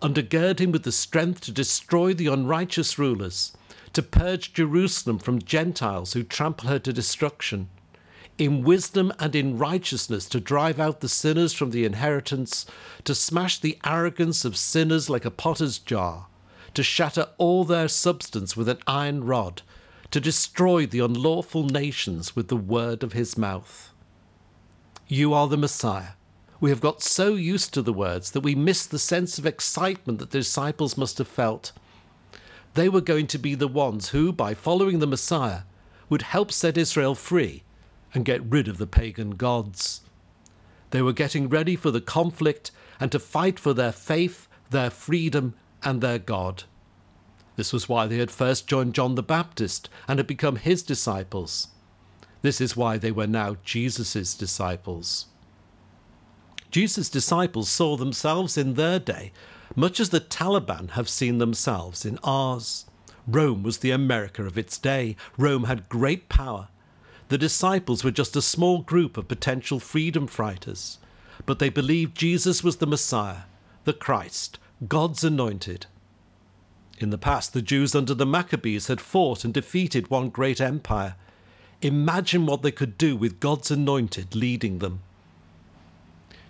Undergird 0.00 0.58
him 0.58 0.72
with 0.72 0.82
the 0.82 0.90
strength 0.90 1.42
to 1.42 1.52
destroy 1.52 2.14
the 2.14 2.26
unrighteous 2.26 2.98
rulers, 2.98 3.52
to 3.92 4.02
purge 4.02 4.52
Jerusalem 4.52 5.18
from 5.18 5.40
Gentiles 5.40 6.14
who 6.14 6.24
trample 6.24 6.68
her 6.68 6.80
to 6.80 6.92
destruction 6.92 7.68
in 8.38 8.62
wisdom 8.62 9.12
and 9.18 9.34
in 9.34 9.58
righteousness 9.58 10.26
to 10.26 10.40
drive 10.40 10.80
out 10.80 11.00
the 11.00 11.08
sinners 11.08 11.52
from 11.52 11.70
the 11.70 11.84
inheritance, 11.84 12.66
to 13.04 13.14
smash 13.14 13.58
the 13.58 13.78
arrogance 13.84 14.44
of 14.44 14.56
sinners 14.56 15.10
like 15.10 15.24
a 15.24 15.30
potter's 15.30 15.78
jar, 15.78 16.26
to 16.74 16.82
shatter 16.82 17.28
all 17.38 17.64
their 17.64 17.88
substance 17.88 18.56
with 18.56 18.68
an 18.68 18.78
iron 18.86 19.24
rod, 19.24 19.62
to 20.10 20.20
destroy 20.20 20.86
the 20.86 21.00
unlawful 21.00 21.64
nations 21.64 22.34
with 22.34 22.48
the 22.48 22.56
word 22.56 23.02
of 23.02 23.12
his 23.12 23.36
mouth. 23.36 23.92
You 25.08 25.34
are 25.34 25.48
the 25.48 25.56
Messiah, 25.56 26.12
We 26.60 26.70
have 26.70 26.80
got 26.80 27.02
so 27.02 27.34
used 27.34 27.74
to 27.74 27.82
the 27.82 27.92
words 27.92 28.30
that 28.30 28.42
we 28.42 28.54
miss 28.54 28.86
the 28.86 28.98
sense 28.98 29.36
of 29.36 29.44
excitement 29.44 30.20
that 30.20 30.30
the 30.30 30.38
disciples 30.38 30.96
must 30.96 31.18
have 31.18 31.26
felt. 31.26 31.72
They 32.74 32.88
were 32.88 33.00
going 33.00 33.26
to 33.26 33.38
be 33.38 33.56
the 33.56 33.66
ones 33.66 34.10
who, 34.10 34.32
by 34.32 34.54
following 34.54 35.00
the 35.00 35.06
Messiah, 35.06 35.62
would 36.08 36.22
help 36.22 36.52
set 36.52 36.78
Israel 36.78 37.16
free 37.16 37.64
and 38.14 38.24
get 38.24 38.44
rid 38.44 38.68
of 38.68 38.78
the 38.78 38.86
pagan 38.86 39.32
gods. 39.32 40.02
They 40.90 41.02
were 41.02 41.12
getting 41.12 41.48
ready 41.48 41.76
for 41.76 41.90
the 41.90 42.00
conflict 42.00 42.70
and 43.00 43.10
to 43.12 43.18
fight 43.18 43.58
for 43.58 43.72
their 43.72 43.92
faith, 43.92 44.48
their 44.70 44.90
freedom, 44.90 45.54
and 45.82 46.00
their 46.00 46.18
God. 46.18 46.64
This 47.56 47.72
was 47.72 47.88
why 47.88 48.06
they 48.06 48.18
had 48.18 48.30
first 48.30 48.66
joined 48.66 48.94
John 48.94 49.14
the 49.14 49.22
Baptist 49.22 49.88
and 50.08 50.18
had 50.18 50.26
become 50.26 50.56
his 50.56 50.82
disciples. 50.82 51.68
This 52.42 52.60
is 52.60 52.76
why 52.76 52.98
they 52.98 53.12
were 53.12 53.26
now 53.26 53.56
Jesus' 53.64 54.34
disciples. 54.34 55.26
Jesus' 56.70 57.10
disciples 57.10 57.68
saw 57.68 57.96
themselves 57.96 58.56
in 58.56 58.74
their 58.74 58.98
day, 58.98 59.32
much 59.76 60.00
as 60.00 60.10
the 60.10 60.20
Taliban 60.20 60.90
have 60.90 61.08
seen 61.08 61.38
themselves 61.38 62.04
in 62.04 62.18
ours. 62.24 62.86
Rome 63.26 63.62
was 63.62 63.78
the 63.78 63.90
America 63.90 64.44
of 64.44 64.58
its 64.58 64.78
day. 64.78 65.16
Rome 65.36 65.64
had 65.64 65.88
great 65.88 66.28
power. 66.28 66.68
The 67.32 67.38
disciples 67.38 68.04
were 68.04 68.10
just 68.10 68.36
a 68.36 68.42
small 68.42 68.82
group 68.82 69.16
of 69.16 69.26
potential 69.26 69.80
freedom 69.80 70.26
fighters, 70.26 70.98
but 71.46 71.60
they 71.60 71.70
believed 71.70 72.14
Jesus 72.14 72.62
was 72.62 72.76
the 72.76 72.86
Messiah, 72.86 73.44
the 73.84 73.94
Christ, 73.94 74.58
God's 74.86 75.24
anointed. 75.24 75.86
In 76.98 77.08
the 77.08 77.16
past, 77.16 77.54
the 77.54 77.62
Jews 77.62 77.94
under 77.94 78.12
the 78.12 78.26
Maccabees 78.26 78.88
had 78.88 79.00
fought 79.00 79.46
and 79.46 79.54
defeated 79.54 80.10
one 80.10 80.28
great 80.28 80.60
empire. 80.60 81.14
Imagine 81.80 82.44
what 82.44 82.60
they 82.60 82.70
could 82.70 82.98
do 82.98 83.16
with 83.16 83.40
God's 83.40 83.70
anointed 83.70 84.34
leading 84.34 84.80
them. 84.80 85.00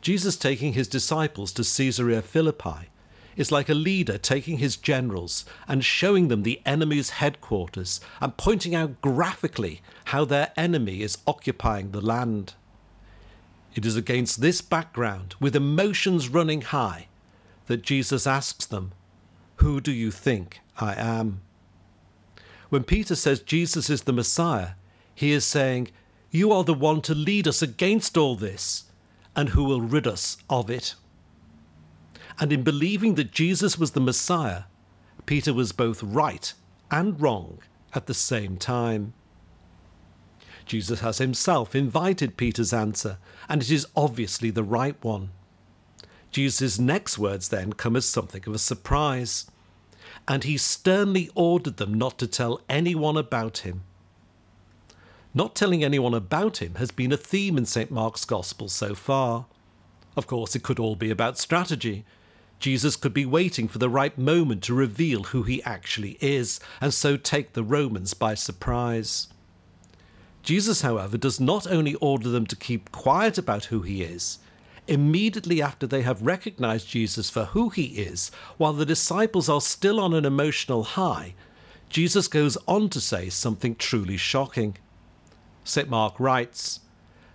Jesus 0.01 0.35
taking 0.35 0.73
his 0.73 0.89
disciples 0.89 1.53
to 1.53 1.63
Caesarea 1.63 2.23
Philippi 2.23 2.89
is 3.37 3.53
like 3.53 3.69
a 3.69 3.75
leader 3.75 4.19
taking 4.19 4.59
his 4.59 4.77
generals 4.77 5.45
and 5.67 5.85
showing 5.85 6.29
them 6.29 6.43
the 6.43 6.61
enemy's 6.67 7.11
headquarters 7.11 8.01
and 8.21 8.37
pointing 8.37 8.75
out 8.75 9.01
graphically 9.01 9.81
how 10.07 10.25
their 10.25 10.53
enemy 10.57 11.03
is 11.03 11.19
occupying 11.27 11.91
the 11.91 12.01
land. 12.01 12.55
It 13.75 13.87
is 13.87 13.97
against 13.97 14.41
this 14.41 14.61
background, 14.61 15.35
with 15.41 15.57
emotions 15.57 16.29
running 16.29 16.61
high, 16.61 17.09
that 17.67 17.83
Jesus 17.83 18.27
asks 18.27 18.67
them, 18.67 18.93
Who 19.57 19.81
do 19.81 19.93
you 19.93 20.11
think 20.11 20.61
I 20.79 20.95
am? 20.95 21.41
When 22.69 22.85
Peter 22.85 23.15
says 23.15 23.41
Jesus 23.41 23.89
is 23.89 24.03
the 24.03 24.13
Messiah, 24.13 24.71
he 25.15 25.33
is 25.33 25.45
saying, 25.45 25.89
You 26.31 26.53
are 26.53 26.65
the 26.65 26.75
one 26.75 27.01
to 27.03 27.15
lead 27.15 27.49
us 27.49 27.63
against 27.63 28.17
all 28.17 28.37
this, 28.37 28.85
and 29.35 29.51
who 29.51 29.65
will 29.65 29.81
rid 29.81 30.07
us 30.07 30.37
of 30.51 30.69
it. 30.71 30.95
And 32.43 32.53
in 32.53 32.65
believing 32.65 33.15
that 33.15 33.31
Jesus 33.31 33.79
was 33.79 33.93
the 33.93 34.01
Messiah, 34.01 34.65
Peter 35.27 35.55
was 35.55 35.71
both 35.71 36.03
right 36.03 36.53
and 36.91 37.21
wrong 37.21 37.61
at 37.95 38.07
the 38.07 38.15
same 38.15 38.57
time. 38.57 39.13
Jesus 40.67 40.99
has 40.99 41.19
himself 41.19 41.77
invited 41.77 42.37
Peter's 42.37 42.73
answer, 42.73 43.19
and 43.49 43.63
it 43.63 43.71
is 43.71 43.87
obviously 43.95 44.51
the 44.51 44.65
right 44.65 44.97
one. 45.05 45.31
Jesus' 46.33 46.81
next 46.81 47.17
words 47.17 47.49
then 47.49 47.75
come 47.75 47.95
as 47.95 48.07
something 48.07 48.43
of 48.49 48.55
a 48.57 48.59
surprise, 48.59 49.49
and 50.27 50.43
he 50.43 50.57
sternly 50.57 51.31
ordered 51.37 51.77
them 51.77 51.95
not 51.95 52.19
to 52.19 52.27
tell 52.27 52.61
anyone 52.69 53.17
about 53.17 53.59
him. 53.59 53.85
Not 55.33 55.55
telling 55.55 55.85
anyone 55.85 56.13
about 56.13 56.61
him 56.61 56.75
has 56.75 56.91
been 56.91 57.13
a 57.13 57.17
theme 57.17 57.57
in 57.57 57.67
St. 57.67 57.93
Mark's 57.93 58.25
Gospel 58.25 58.69
so 58.69 58.97
far. 58.97 59.47
Of 60.17 60.27
course, 60.27 60.57
it 60.57 60.65
could 60.65 60.81
all 60.81 60.97
be 60.97 61.13
about 61.13 61.39
strategy. 61.39 62.05
Jesus 62.63 62.95
could 62.95 63.13
be 63.13 63.27
waiting 63.27 63.67
for 63.67 63.79
the 63.79 63.91
right 63.91 64.17
moment 64.17 64.63
to 64.63 64.73
reveal 64.73 65.25
who 65.25 65.43
he 65.43 65.61
actually 65.65 66.17
is, 66.21 66.61
and 66.81 66.95
so 66.95 67.17
take 67.17 67.55
the 67.55 67.65
Romans 67.65 68.15
by 68.15 68.35
surprise. 68.35 69.27
Jesus, 70.45 70.83
however, 70.83 71.19
does 71.19 71.41
not 71.41 71.67
only 71.67 71.97
order 71.97 72.29
them 72.29 72.47
to 72.47 72.55
keep 72.55 72.93
quiet 72.93 73.37
about 73.37 73.65
who 73.65 73.83
he 73.83 74.05
is, 74.05 74.39
immediately 74.87 75.61
after 75.61 75.89
they 75.89 76.03
have 76.03 76.23
recognized 76.23 76.89
Jesus 76.89 77.29
for 77.29 77.47
who 77.47 77.71
he 77.71 77.87
is, 78.01 78.31
while 78.59 78.73
the 78.73 78.87
disciples 78.87 79.49
are 79.49 79.61
still 79.61 79.99
on 79.99 80.15
an 80.15 80.25
emotional 80.25 80.85
high, 80.85 81.35
Jesus 81.89 82.29
goes 82.29 82.57
on 82.69 82.89
to 82.91 83.01
say 83.01 83.29
something 83.29 83.75
truly 83.75 84.17
shocking. 84.17 84.77
St. 85.65 85.89
Mark 85.89 86.15
writes, 86.21 86.79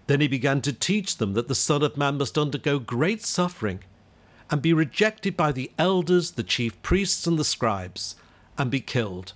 Then 0.08 0.22
he 0.22 0.30
began 0.30 0.62
to 0.62 0.72
teach 0.72 1.18
them 1.18 1.34
that 1.34 1.50
the 1.50 1.54
Son 1.54 1.84
of 1.84 1.98
Man 1.98 2.18
must 2.18 2.38
undergo 2.38 2.80
great 2.80 3.26
suffering 3.26 3.82
and 4.50 4.62
be 4.62 4.74
rejected 4.74 5.36
by 5.36 5.52
the 5.52 5.72
elders, 5.78 6.32
the 6.32 6.44
chief 6.44 6.82
priests, 6.82 7.28
and 7.28 7.38
the 7.38 7.44
scribes, 7.44 8.16
and 8.58 8.72
be 8.72 8.80
killed, 8.80 9.34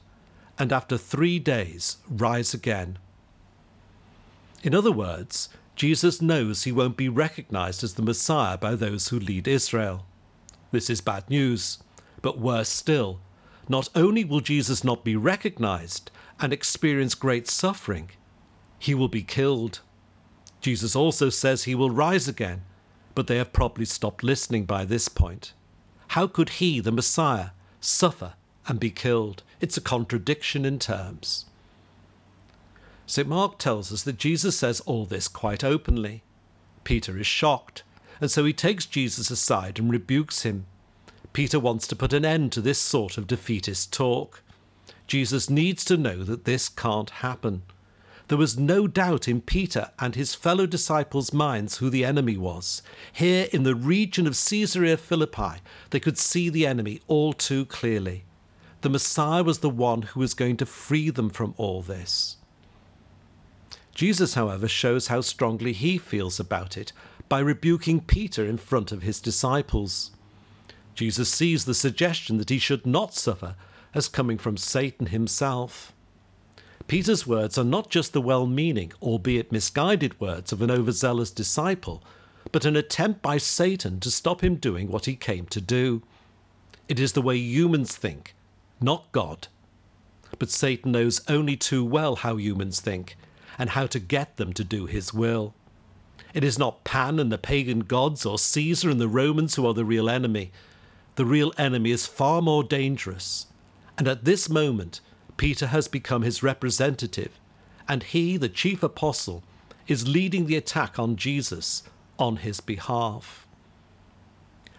and 0.58 0.72
after 0.72 0.98
three 0.98 1.40
days 1.40 1.98
rise 2.10 2.54
again. 2.54 2.98
In 4.64 4.74
other 4.76 4.92
words, 4.92 5.50
Jesus 5.76 6.22
knows 6.22 6.64
he 6.64 6.72
won't 6.72 6.98
be 6.98 7.10
recognized 7.10 7.84
as 7.84 7.96
the 7.96 8.02
Messiah 8.02 8.58
by 8.58 8.76
those 8.76 9.08
who 9.08 9.20
lead 9.20 9.48
Israel. 9.48 10.06
This 10.72 10.90
is 10.90 11.02
bad 11.02 11.30
news, 11.30 11.80
but 12.22 12.40
worse 12.40 12.70
still, 12.70 13.20
not 13.68 13.90
only 13.96 14.24
will 14.24 14.42
Jesus 14.42 14.84
not 14.84 15.04
be 15.04 15.16
recognized 15.16 16.12
and 16.40 16.54
experience 16.54 17.16
great 17.16 17.48
suffering, 17.48 18.12
he 18.80 18.94
will 18.94 19.08
be 19.08 19.24
killed. 19.24 19.82
Jesus 20.62 20.96
also 20.96 21.30
says 21.30 21.64
he 21.64 21.76
will 21.76 21.90
rise 21.90 22.28
again 22.28 22.64
but 23.16 23.28
they 23.28 23.38
have 23.38 23.54
probably 23.54 23.86
stopped 23.86 24.24
listening 24.24 24.66
by 24.66 24.86
this 24.86 25.08
point. 25.08 25.54
How 26.10 26.28
could 26.28 26.50
he, 26.50 26.80
the 26.80 26.92
Messiah, 26.92 27.50
suffer 27.80 28.34
and 28.68 28.80
be 28.80 28.92
killed? 28.92 29.44
It's 29.60 29.78
a 29.78 29.82
contradiction 29.82 30.66
in 30.66 30.80
terms. 30.80 31.46
St. 33.06 33.28
Mark 33.28 33.58
tells 33.58 33.92
us 33.92 34.04
that 34.04 34.18
Jesus 34.18 34.58
says 34.58 34.80
all 34.82 35.06
this 35.06 35.28
quite 35.28 35.64
openly. 35.64 36.24
Peter 36.84 37.18
is 37.18 37.28
shocked, 37.28 37.84
and 38.20 38.32
so 38.32 38.46
he 38.46 38.54
takes 38.54 38.86
Jesus 38.86 39.30
aside 39.30 39.80
and 39.80 39.92
rebukes 39.92 40.44
him. 40.44 40.66
Peter 41.34 41.60
wants 41.60 41.88
to 41.88 41.96
put 41.96 42.14
an 42.14 42.26
end 42.26 42.52
to 42.52 42.62
this 42.62 42.80
sort 42.80 43.18
of 43.18 43.28
defeatist 43.28 43.94
talk. 43.94 44.42
Jesus 45.08 45.50
needs 45.50 45.84
to 45.86 45.98
know 45.98 46.24
that 46.24 46.46
this 46.46 46.70
can't 46.70 47.10
happen. 47.10 47.64
There 48.32 48.38
was 48.38 48.58
no 48.58 48.88
doubt 48.88 49.28
in 49.28 49.42
Peter 49.42 49.92
and 50.00 50.16
his 50.16 50.36
fellow 50.36 50.66
disciples' 50.66 51.34
minds 51.34 51.80
who 51.80 51.90
the 51.90 52.06
enemy 52.06 52.38
was. 52.38 52.82
Here 53.12 53.50
in 53.52 53.64
the 53.64 53.76
region 53.76 54.26
of 54.26 54.42
Caesarea 54.42 54.96
Philippi, 54.96 55.60
they 55.90 56.00
could 56.00 56.18
see 56.18 56.48
the 56.48 56.66
enemy 56.66 57.02
all 57.08 57.34
too 57.34 57.66
clearly. 57.66 58.24
The 58.84 58.90
Messiah 58.90 59.44
was 59.44 59.60
the 59.60 59.70
one 59.70 60.04
who 60.04 60.22
was 60.22 60.34
going 60.34 60.56
to 60.56 60.66
free 60.66 61.10
them 61.10 61.30
from 61.30 61.54
all 61.58 61.82
this. 61.82 62.38
Jesus, 63.94 64.36
however, 64.36 64.70
shows 64.70 65.08
how 65.08 65.20
strongly 65.20 65.74
he 65.74 65.98
feels 65.98 66.40
about 66.40 66.78
it 66.78 66.94
by 67.28 67.40
rebuking 67.40 68.00
Peter 68.00 68.46
in 68.46 68.56
front 68.56 68.94
of 68.94 69.02
his 69.02 69.20
disciples. 69.20 70.12
Jesus 70.96 71.28
sees 71.28 71.66
the 71.66 71.74
suggestion 71.74 72.38
that 72.38 72.50
he 72.50 72.60
should 72.60 72.86
not 72.86 73.14
suffer 73.14 73.58
as 73.94 74.08
coming 74.08 74.38
from 74.38 74.56
Satan 74.56 75.08
himself. 75.08 75.92
Peter's 76.88 77.28
words 77.28 77.58
are 77.58 77.64
not 77.64 77.90
just 77.90 78.14
the 78.14 78.22
well 78.22 78.48
meaning, 78.48 78.92
albeit 79.02 79.52
misguided 79.52 80.20
words 80.20 80.52
of 80.52 80.62
an 80.62 80.72
overzealous 80.72 81.32
disciple, 81.32 82.04
but 82.52 82.66
an 82.66 82.76
attempt 82.76 83.22
by 83.22 83.38
Satan 83.38 84.00
to 84.00 84.12
stop 84.12 84.44
him 84.44 84.56
doing 84.56 84.90
what 84.90 85.06
he 85.06 85.16
came 85.16 85.46
to 85.48 85.62
do. 85.62 86.02
It 86.88 87.00
is 87.00 87.14
the 87.14 87.22
way 87.22 87.38
humans 87.38 87.96
think, 87.96 88.36
not 88.80 89.12
God. 89.12 89.48
But 90.40 90.50
Satan 90.50 90.92
knows 90.92 91.22
only 91.28 91.56
too 91.56 91.84
well 91.84 92.18
how 92.18 92.38
humans 92.38 92.82
think 92.82 93.16
and 93.58 93.72
how 93.72 93.86
to 93.88 94.00
get 94.00 94.38
them 94.38 94.54
to 94.54 94.64
do 94.64 94.86
his 94.86 95.14
will. 95.14 95.54
It 96.34 96.44
is 96.44 96.58
not 96.58 96.84
Pan 96.84 97.20
and 97.20 97.32
the 97.32 97.38
pagan 97.38 97.82
gods 97.82 98.26
or 98.26 98.40
Caesar 98.40 98.90
and 98.90 99.00
the 99.00 99.08
Romans 99.08 99.56
who 99.56 99.68
are 99.68 99.74
the 99.74 99.86
real 99.86 100.10
enemy. 100.10 100.52
The 101.16 101.26
real 101.26 101.54
enemy 101.58 101.92
is 101.92 102.08
far 102.08 102.42
more 102.42 102.64
dangerous. 102.64 103.48
And 103.98 104.08
at 104.08 104.24
this 104.24 104.50
moment, 104.50 105.02
Peter 105.42 105.66
has 105.66 105.88
become 105.88 106.22
his 106.22 106.44
representative, 106.44 107.40
and 107.88 108.04
he, 108.04 108.38
the 108.38 108.48
chief 108.48 108.84
apostle, 108.84 109.42
is 109.88 110.08
leading 110.08 110.46
the 110.46 110.56
attack 110.56 111.00
on 111.00 111.16
Jesus 111.16 111.82
on 112.20 112.36
his 112.36 112.60
behalf. 112.62 113.48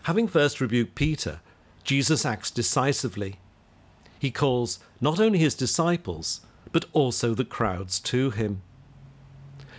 Having 0.05 0.29
first 0.29 0.61
rebuked 0.61 0.95
Peter, 0.95 1.41
Jesus 1.83 2.25
acts 2.25 2.49
decisively. 2.49 3.41
He 4.21 4.31
calls 4.31 4.79
not 5.01 5.19
only 5.19 5.41
his 5.41 5.57
disciples, 5.57 6.43
but 6.71 6.85
also 6.93 7.35
the 7.35 7.45
crowds 7.45 7.99
to 7.99 8.31
him. 8.31 8.63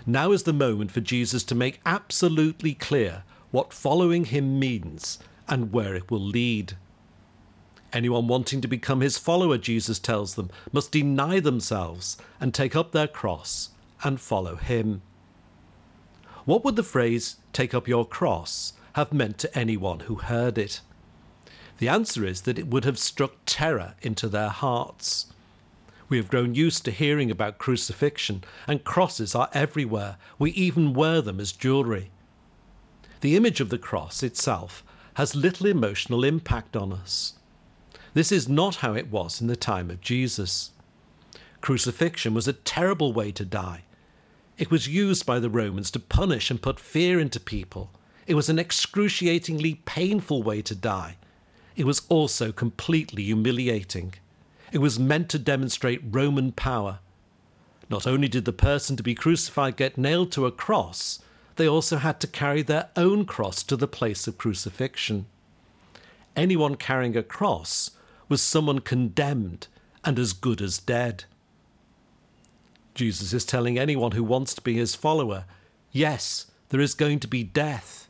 Now 0.05 0.33
is 0.33 0.43
the 0.43 0.51
moment 0.51 0.91
for 0.91 0.99
Jesus 0.99 1.45
to 1.45 1.55
make 1.55 1.79
absolutely 1.85 2.73
clear 2.73 3.23
what 3.51 3.71
following 3.71 4.25
him 4.25 4.59
means 4.59 5.17
and 5.47 5.71
where 5.71 5.95
it 5.95 6.11
will 6.11 6.19
lead. 6.19 6.75
Anyone 7.93 8.27
wanting 8.27 8.59
to 8.61 8.67
become 8.67 9.01
his 9.01 9.19
follower, 9.19 9.59
Jesus 9.59 9.99
tells 9.99 10.33
them, 10.33 10.49
must 10.71 10.91
deny 10.91 11.39
themselves 11.39 12.17
and 12.39 12.51
take 12.51 12.75
up 12.75 12.91
their 12.91 13.07
cross 13.07 13.69
and 14.03 14.19
follow 14.19 14.55
him. 14.55 15.03
What 16.45 16.65
would 16.65 16.75
the 16.75 16.83
phrase 16.83 17.37
take 17.53 17.73
up 17.73 17.87
your 17.87 18.05
cross, 18.05 18.73
have 18.93 19.13
meant 19.13 19.37
to 19.39 19.57
anyone 19.57 20.01
who 20.01 20.15
heard 20.15 20.57
it? 20.57 20.81
The 21.77 21.87
answer 21.87 22.25
is 22.25 22.41
that 22.41 22.57
it 22.57 22.67
would 22.67 22.83
have 22.83 22.97
struck 22.97 23.35
terror 23.45 23.93
into 24.01 24.27
their 24.27 24.49
hearts. 24.49 25.27
We 26.09 26.17
have 26.17 26.29
grown 26.29 26.55
used 26.55 26.85
to 26.85 26.91
hearing 26.91 27.31
about 27.31 27.59
crucifixion, 27.59 28.43
and 28.67 28.83
crosses 28.83 29.35
are 29.35 29.49
everywhere. 29.53 30.17
We 30.37 30.51
even 30.51 30.93
wear 30.93 31.21
them 31.21 31.39
as 31.39 31.51
jewellery. 31.51 32.09
The 33.21 33.35
image 33.35 33.61
of 33.61 33.69
the 33.69 33.77
cross 33.77 34.21
itself 34.23 34.83
has 35.15 35.35
little 35.35 35.67
emotional 35.67 36.23
impact 36.23 36.75
on 36.75 36.91
us. 36.91 37.33
This 38.13 38.31
is 38.31 38.47
not 38.47 38.75
how 38.77 38.93
it 38.93 39.09
was 39.09 39.41
in 39.41 39.47
the 39.47 39.55
time 39.55 39.89
of 39.89 40.01
Jesus. 40.01 40.71
Crucifixion 41.61 42.33
was 42.33 42.47
a 42.47 42.53
terrible 42.53 43.11
way 43.11 43.31
to 43.31 43.43
die. 43.43 43.83
It 44.57 44.69
was 44.69 44.87
used 44.87 45.25
by 45.25 45.39
the 45.39 45.49
Romans 45.49 45.89
to 45.91 45.99
punish 45.99 46.51
and 46.51 46.61
put 46.61 46.79
fear 46.79 47.19
into 47.19 47.39
people. 47.39 47.89
It 48.27 48.35
was 48.35 48.49
an 48.49 48.59
excruciatingly 48.59 49.81
painful 49.85 50.43
way 50.43 50.61
to 50.61 50.75
die. 50.75 51.17
It 51.75 51.85
was 51.85 52.03
also 52.07 52.51
completely 52.51 53.23
humiliating. 53.23 54.13
It 54.71 54.77
was 54.77 54.99
meant 54.99 55.29
to 55.29 55.39
demonstrate 55.39 56.01
Roman 56.03 56.51
power. 56.51 56.99
Not 57.89 58.05
only 58.05 58.27
did 58.27 58.45
the 58.45 58.53
person 58.53 58.95
to 58.95 59.03
be 59.03 59.15
crucified 59.15 59.75
get 59.75 59.97
nailed 59.97 60.31
to 60.33 60.45
a 60.45 60.51
cross, 60.51 61.19
they 61.55 61.67
also 61.67 61.97
had 61.97 62.19
to 62.19 62.27
carry 62.27 62.61
their 62.61 62.89
own 62.95 63.25
cross 63.25 63.63
to 63.63 63.75
the 63.75 63.87
place 63.87 64.27
of 64.27 64.37
crucifixion. 64.37 65.25
Anyone 66.35 66.75
carrying 66.75 67.17
a 67.17 67.23
cross 67.23 67.91
was 68.29 68.41
someone 68.41 68.79
condemned 68.79 69.67
and 70.03 70.19
as 70.19 70.33
good 70.33 70.61
as 70.61 70.77
dead. 70.77 71.25
Jesus 72.95 73.33
is 73.33 73.45
telling 73.45 73.77
anyone 73.77 74.11
who 74.11 74.23
wants 74.23 74.53
to 74.53 74.61
be 74.61 74.75
his 74.75 74.95
follower, 74.95 75.45
yes, 75.91 76.47
there 76.69 76.81
is 76.81 76.93
going 76.93 77.19
to 77.19 77.27
be 77.27 77.43
death. 77.43 78.07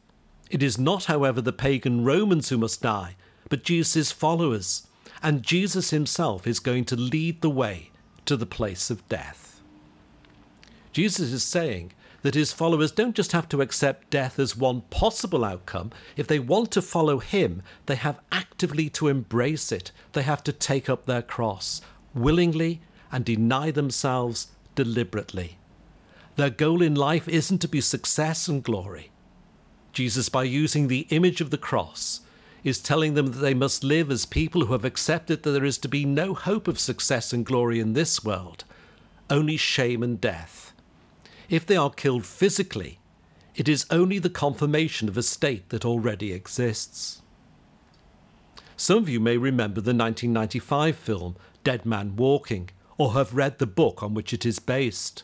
It 0.49 0.61
is 0.61 0.77
not, 0.77 1.05
however, 1.05 1.41
the 1.41 1.53
pagan 1.53 2.03
Romans 2.03 2.49
who 2.49 2.57
must 2.57 2.81
die, 2.81 3.15
but 3.49 3.63
Jesus' 3.63 4.11
followers, 4.11 4.87
and 5.21 5.43
Jesus 5.43 5.89
himself 5.89 6.45
is 6.45 6.59
going 6.59 6.85
to 6.85 6.95
lead 6.95 7.41
the 7.41 7.49
way 7.49 7.91
to 8.25 8.35
the 8.35 8.45
place 8.45 8.89
of 8.89 9.07
death. 9.07 9.61
Jesus 10.91 11.31
is 11.31 11.43
saying 11.43 11.91
that 12.23 12.35
his 12.35 12.51
followers 12.51 12.91
don't 12.91 13.15
just 13.15 13.33
have 13.33 13.47
to 13.49 13.61
accept 13.61 14.09
death 14.09 14.39
as 14.39 14.57
one 14.57 14.81
possible 14.89 15.45
outcome. 15.45 15.91
If 16.17 16.25
they 16.27 16.39
want 16.39 16.71
to 16.71 16.81
follow 16.81 17.19
him, 17.19 17.61
they 17.85 17.95
have 17.95 18.19
actively 18.31 18.89
to 18.91 19.09
embrace 19.09 19.71
it. 19.71 19.91
They 20.13 20.23
have 20.23 20.43
to 20.45 20.51
take 20.51 20.89
up 20.89 21.05
their 21.05 21.21
cross 21.21 21.81
willingly 22.13 22.81
and 23.11 23.25
deny 23.25 23.71
themselves 23.71 24.47
deliberately. 24.75 25.57
Their 26.35 26.49
goal 26.49 26.81
in 26.81 26.95
life 26.95 27.27
isn't 27.27 27.59
to 27.59 27.67
be 27.67 27.81
success 27.81 28.47
and 28.47 28.63
glory. 28.63 29.11
Jesus, 29.91 30.29
by 30.29 30.43
using 30.43 30.87
the 30.87 31.05
image 31.09 31.41
of 31.41 31.51
the 31.51 31.57
cross, 31.57 32.21
is 32.63 32.79
telling 32.79 33.13
them 33.13 33.27
that 33.27 33.39
they 33.39 33.53
must 33.53 33.83
live 33.83 34.09
as 34.09 34.25
people 34.25 34.65
who 34.65 34.73
have 34.73 34.85
accepted 34.85 35.43
that 35.43 35.51
there 35.51 35.65
is 35.65 35.77
to 35.77 35.87
be 35.87 36.05
no 36.05 36.33
hope 36.33 36.67
of 36.67 36.79
success 36.79 37.33
and 37.33 37.45
glory 37.45 37.79
in 37.79 37.93
this 37.93 38.23
world, 38.23 38.63
only 39.29 39.57
shame 39.57 40.01
and 40.01 40.19
death. 40.19 40.72
If 41.49 41.65
they 41.65 41.75
are 41.75 41.89
killed 41.89 42.25
physically, 42.25 42.99
it 43.55 43.67
is 43.69 43.85
only 43.89 44.19
the 44.19 44.29
confirmation 44.29 45.07
of 45.07 45.17
a 45.17 45.23
state 45.23 45.69
that 45.69 45.85
already 45.85 46.31
exists. 46.31 47.21
Some 48.75 48.97
of 48.97 49.09
you 49.09 49.19
may 49.19 49.37
remember 49.37 49.81
the 49.81 49.93
1995 49.93 50.95
film 50.95 51.35
Dead 51.63 51.85
Man 51.85 52.15
Walking, 52.15 52.69
or 52.97 53.13
have 53.13 53.33
read 53.33 53.59
the 53.59 53.67
book 53.67 54.03
on 54.03 54.13
which 54.13 54.33
it 54.33 54.45
is 54.45 54.59
based. 54.59 55.23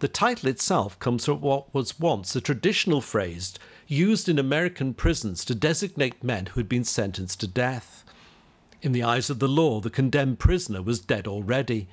The 0.00 0.08
title 0.08 0.48
itself 0.48 0.98
comes 0.98 1.26
from 1.26 1.40
what 1.42 1.72
was 1.74 2.00
once 2.00 2.34
a 2.34 2.40
traditional 2.40 3.00
phrase 3.00 3.54
used 3.86 4.28
in 4.28 4.38
American 4.38 4.94
prisons 4.94 5.44
to 5.44 5.54
designate 5.54 6.24
men 6.24 6.46
who 6.46 6.60
had 6.60 6.68
been 6.68 6.84
sentenced 6.84 7.40
to 7.40 7.46
death. 7.46 8.04
In 8.82 8.92
the 8.92 9.02
eyes 9.02 9.28
of 9.28 9.40
the 9.40 9.48
law, 9.48 9.80
the 9.80 9.90
condemned 9.90 10.38
prisoner 10.38 10.80
was 10.80 11.00
dead 11.00 11.26
already. 11.26 11.86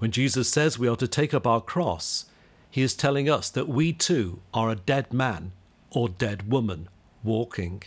When 0.00 0.10
Jesus 0.10 0.48
says 0.48 0.78
we 0.78 0.88
are 0.88 0.96
to 0.96 1.06
take 1.06 1.32
up 1.32 1.46
our 1.46 1.60
cross, 1.60 2.24
he 2.72 2.80
is 2.80 2.94
telling 2.94 3.28
us 3.28 3.50
that 3.50 3.68
we 3.68 3.92
too 3.92 4.40
are 4.54 4.70
a 4.70 4.74
dead 4.74 5.12
man 5.12 5.52
or 5.90 6.08
dead 6.08 6.50
woman 6.50 6.88
walking. 7.22 7.82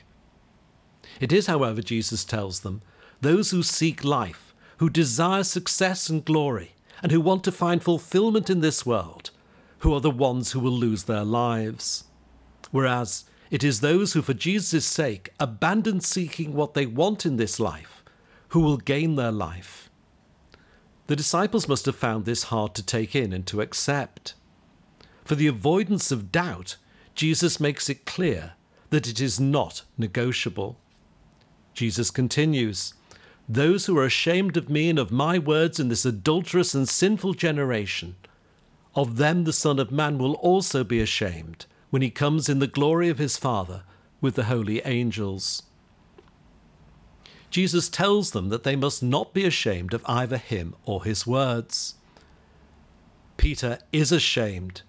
It 1.19 1.33
is, 1.33 1.47
however, 1.47 1.81
Jesus 1.81 2.23
tells 2.23 2.59
them, 2.59 2.83
those 3.19 3.49
who 3.49 3.63
seek 3.63 4.03
life, 4.03 4.53
who 4.77 4.91
desire 4.91 5.43
success 5.43 6.07
and 6.07 6.23
glory, 6.23 6.75
and 7.01 7.11
who 7.11 7.19
want 7.19 7.43
to 7.45 7.51
find 7.51 7.81
fulfillment 7.81 8.47
in 8.47 8.61
this 8.61 8.85
world, 8.85 9.31
who 9.79 9.91
are 9.91 9.99
the 9.99 10.11
ones 10.11 10.51
who 10.51 10.59
will 10.59 10.71
lose 10.71 11.05
their 11.05 11.23
lives. 11.23 12.03
Whereas 12.69 13.25
it 13.49 13.63
is 13.63 13.79
those 13.79 14.13
who, 14.13 14.21
for 14.21 14.35
Jesus' 14.35 14.85
sake, 14.85 15.31
abandon 15.39 15.99
seeking 15.99 16.53
what 16.53 16.75
they 16.75 16.85
want 16.85 17.25
in 17.25 17.37
this 17.37 17.59
life, 17.59 18.03
who 18.49 18.59
will 18.59 18.77
gain 18.77 19.15
their 19.15 19.31
life. 19.31 19.89
The 21.07 21.15
disciples 21.15 21.67
must 21.67 21.87
have 21.87 21.95
found 21.95 22.25
this 22.25 22.43
hard 22.43 22.75
to 22.75 22.85
take 22.85 23.15
in 23.15 23.33
and 23.33 23.47
to 23.47 23.61
accept. 23.61 24.35
For 25.25 25.33
the 25.33 25.47
avoidance 25.47 26.11
of 26.11 26.31
doubt, 26.31 26.77
Jesus 27.15 27.59
makes 27.59 27.89
it 27.89 28.05
clear 28.05 28.53
that 28.91 29.07
it 29.07 29.19
is 29.19 29.39
not 29.39 29.81
negotiable. 29.97 30.77
Jesus 31.73 32.11
continues, 32.11 32.93
Those 33.49 33.87
who 33.87 33.97
are 33.97 34.05
ashamed 34.05 34.55
of 34.55 34.69
me 34.69 34.87
and 34.87 34.99
of 34.99 35.11
my 35.11 35.39
words 35.39 35.79
in 35.79 35.89
this 35.89 36.05
adulterous 36.05 36.75
and 36.75 36.87
sinful 36.87 37.33
generation, 37.33 38.15
of 38.93 39.17
them 39.17 39.43
the 39.43 39.51
Son 39.51 39.79
of 39.79 39.91
Man 39.91 40.19
will 40.19 40.35
also 40.35 40.83
be 40.83 41.01
ashamed 41.01 41.65
when 41.89 42.03
he 42.03 42.11
comes 42.11 42.47
in 42.47 42.59
the 42.59 42.67
glory 42.67 43.09
of 43.09 43.17
his 43.17 43.35
Father 43.35 43.81
with 44.21 44.35
the 44.35 44.45
holy 44.45 44.79
angels. 44.85 45.63
Jesus 47.49 47.89
tells 47.89 48.31
them 48.31 48.49
that 48.49 48.63
they 48.63 48.75
must 48.75 49.01
not 49.01 49.33
be 49.33 49.45
ashamed 49.45 49.93
of 49.93 50.05
either 50.05 50.37
him 50.37 50.75
or 50.85 51.03
his 51.03 51.25
words. 51.25 51.95
Peter 53.37 53.79
is 53.91 54.11
ashamed 54.11 54.83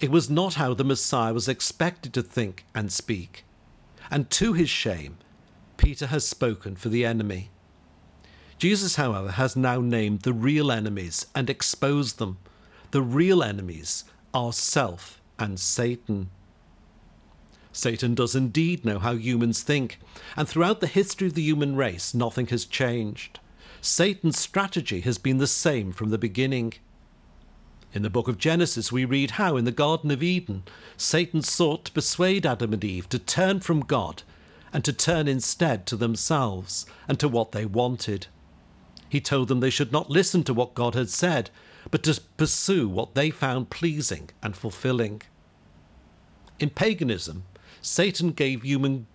it 0.00 0.10
was 0.10 0.30
not 0.30 0.54
how 0.54 0.74
the 0.74 0.84
Messiah 0.84 1.34
was 1.34 1.48
expected 1.48 2.14
to 2.14 2.22
think 2.22 2.64
and 2.74 2.90
speak. 2.90 3.44
And 4.10 4.30
to 4.30 4.54
his 4.54 4.70
shame, 4.70 5.18
Peter 5.76 6.06
has 6.06 6.26
spoken 6.26 6.74
for 6.74 6.88
the 6.88 7.04
enemy. 7.04 7.50
Jesus, 8.58 8.96
however, 8.96 9.32
has 9.32 9.56
now 9.56 9.80
named 9.80 10.22
the 10.22 10.32
real 10.32 10.72
enemies 10.72 11.26
and 11.34 11.48
exposed 11.48 12.18
them. 12.18 12.38
The 12.90 13.02
real 13.02 13.42
enemies 13.42 14.04
are 14.34 14.52
self 14.52 15.20
and 15.38 15.58
Satan. 15.58 16.30
Satan 17.72 18.14
does 18.14 18.34
indeed 18.34 18.84
know 18.84 18.98
how 18.98 19.14
humans 19.14 19.62
think, 19.62 20.00
and 20.36 20.48
throughout 20.48 20.80
the 20.80 20.86
history 20.86 21.28
of 21.28 21.34
the 21.34 21.42
human 21.42 21.76
race, 21.76 22.12
nothing 22.12 22.48
has 22.48 22.64
changed. 22.64 23.38
Satan's 23.80 24.38
strategy 24.38 25.00
has 25.00 25.18
been 25.18 25.38
the 25.38 25.46
same 25.46 25.92
from 25.92 26.10
the 26.10 26.18
beginning. 26.18 26.74
In 27.92 28.02
the 28.02 28.10
book 28.10 28.28
of 28.28 28.38
Genesis, 28.38 28.92
we 28.92 29.04
read 29.04 29.32
how, 29.32 29.56
in 29.56 29.64
the 29.64 29.72
Garden 29.72 30.12
of 30.12 30.22
Eden, 30.22 30.62
Satan 30.96 31.42
sought 31.42 31.86
to 31.86 31.92
persuade 31.92 32.46
Adam 32.46 32.72
and 32.72 32.84
Eve 32.84 33.08
to 33.08 33.18
turn 33.18 33.60
from 33.60 33.80
God 33.80 34.22
and 34.72 34.84
to 34.84 34.92
turn 34.92 35.26
instead 35.26 35.86
to 35.86 35.96
themselves 35.96 36.86
and 37.08 37.18
to 37.18 37.28
what 37.28 37.50
they 37.50 37.66
wanted. 37.66 38.28
He 39.08 39.20
told 39.20 39.48
them 39.48 39.58
they 39.58 39.70
should 39.70 39.90
not 39.90 40.08
listen 40.08 40.44
to 40.44 40.54
what 40.54 40.74
God 40.74 40.94
had 40.94 41.10
said, 41.10 41.50
but 41.90 42.04
to 42.04 42.20
pursue 42.36 42.88
what 42.88 43.16
they 43.16 43.30
found 43.30 43.70
pleasing 43.70 44.30
and 44.40 44.56
fulfilling. 44.56 45.22
In 46.60 46.70
paganism, 46.70 47.44
Satan 47.82 48.30
gave 48.30 48.64
humans 48.64 49.06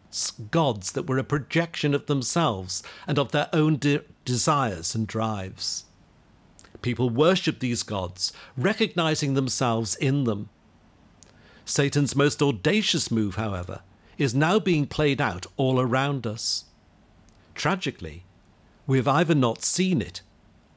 gods 0.51 0.91
that 0.93 1.07
were 1.07 1.17
a 1.17 1.23
projection 1.23 1.93
of 1.93 2.07
themselves 2.07 2.83
and 3.07 3.17
of 3.17 3.31
their 3.31 3.47
own 3.53 3.77
de- 3.77 4.01
desires 4.25 4.95
and 4.95 5.07
drives. 5.07 5.85
People 6.85 7.09
worship 7.09 7.57
these 7.57 7.81
gods, 7.81 8.31
recognizing 8.55 9.33
themselves 9.33 9.95
in 9.95 10.25
them. 10.25 10.49
Satan's 11.65 12.15
most 12.15 12.43
audacious 12.43 13.09
move, 13.09 13.37
however, 13.37 13.81
is 14.19 14.35
now 14.35 14.59
being 14.59 14.85
played 14.85 15.19
out 15.19 15.47
all 15.57 15.79
around 15.79 16.27
us. 16.27 16.65
Tragically, 17.55 18.23
we 18.85 18.97
have 18.97 19.07
either 19.07 19.33
not 19.33 19.63
seen 19.63 19.99
it 19.99 20.21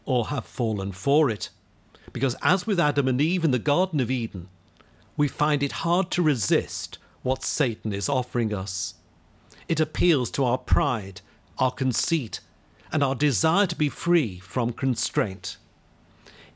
or 0.06 0.28
have 0.28 0.46
fallen 0.46 0.92
for 0.92 1.28
it, 1.28 1.50
because 2.14 2.34
as 2.40 2.66
with 2.66 2.80
Adam 2.80 3.06
and 3.06 3.20
Eve 3.20 3.44
in 3.44 3.50
the 3.50 3.58
Garden 3.58 4.00
of 4.00 4.10
Eden, 4.10 4.48
we 5.14 5.28
find 5.28 5.62
it 5.62 5.84
hard 5.84 6.10
to 6.12 6.22
resist 6.22 6.96
what 7.22 7.44
Satan 7.44 7.92
is 7.92 8.08
offering 8.08 8.54
us. 8.54 8.94
It 9.68 9.78
appeals 9.78 10.30
to 10.30 10.44
our 10.46 10.56
pride, 10.56 11.20
our 11.58 11.70
conceit, 11.70 12.40
and 12.90 13.02
our 13.02 13.14
desire 13.14 13.66
to 13.66 13.76
be 13.76 13.90
free 13.90 14.38
from 14.38 14.72
constraint. 14.72 15.58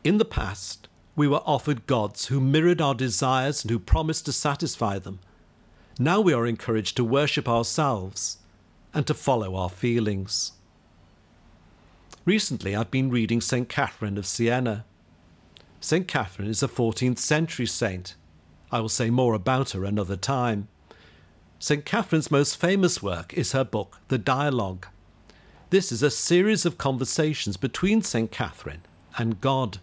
In 0.05 0.19
the 0.19 0.25
past, 0.25 0.89
we 1.15 1.29
were 1.29 1.43
offered 1.47 1.87
gods 1.87 2.27
who 2.27 2.41
mirrored 2.41 2.81
our 2.81 2.95
desires 2.95 3.63
and 3.63 3.71
who 3.71 3.79
promised 3.79 4.25
to 4.27 4.33
satisfy 4.33 4.99
them. 4.99 5.21
Now 5.99 6.21
we 6.21 6.33
are 6.33 6.47
encouraged 6.47 6.97
to 6.97 7.05
worship 7.05 7.49
ourselves 7.49 8.39
and 8.93 9.07
to 9.07 9.15
follow 9.15 9.55
our 9.55 9.69
feelings. 9.69 10.53
Recently, 12.25 12.75
I've 12.75 12.91
been 12.91 13.11
reading 13.11 13.41
St. 13.41 13.69
Catherine 13.69 14.19
of 14.19 14.27
Siena. 14.27 14.85
St. 15.81 16.09
Catherine 16.09 16.49
is 16.49 16.63
a 16.63 16.69
14th 16.69 17.19
century 17.19 17.67
saint. 17.67 18.17
I 18.73 18.81
will 18.81 18.89
say 18.89 19.11
more 19.11 19.35
about 19.35 19.71
her 19.71 19.85
another 19.85 20.17
time. 20.17 20.67
St. 21.61 21.85
Catherine's 21.85 22.31
most 22.31 22.57
famous 22.57 23.03
work 23.03 23.33
is 23.35 23.53
her 23.53 23.65
book, 23.65 24.01
The 24.09 24.19
Dialogue. 24.19 24.87
This 25.71 25.93
is 25.93 26.03
a 26.03 26.11
series 26.11 26.67
of 26.67 26.77
conversations 26.77 27.57
between 27.57 28.03
St. 28.03 28.33
Catherine 28.33 28.83
and 29.17 29.41
God. 29.41 29.79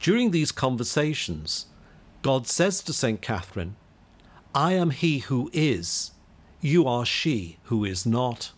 During 0.00 0.30
these 0.30 0.52
conversations, 0.52 1.66
God 2.22 2.46
says 2.46 2.82
to 2.82 2.92
St. 2.92 3.20
Catherine, 3.20 3.76
I 4.54 4.72
am 4.72 4.90
he 4.90 5.18
who 5.18 5.50
is, 5.52 6.12
you 6.60 6.86
are 6.86 7.04
she 7.04 7.58
who 7.64 7.84
is 7.84 8.06
not. 8.06 8.52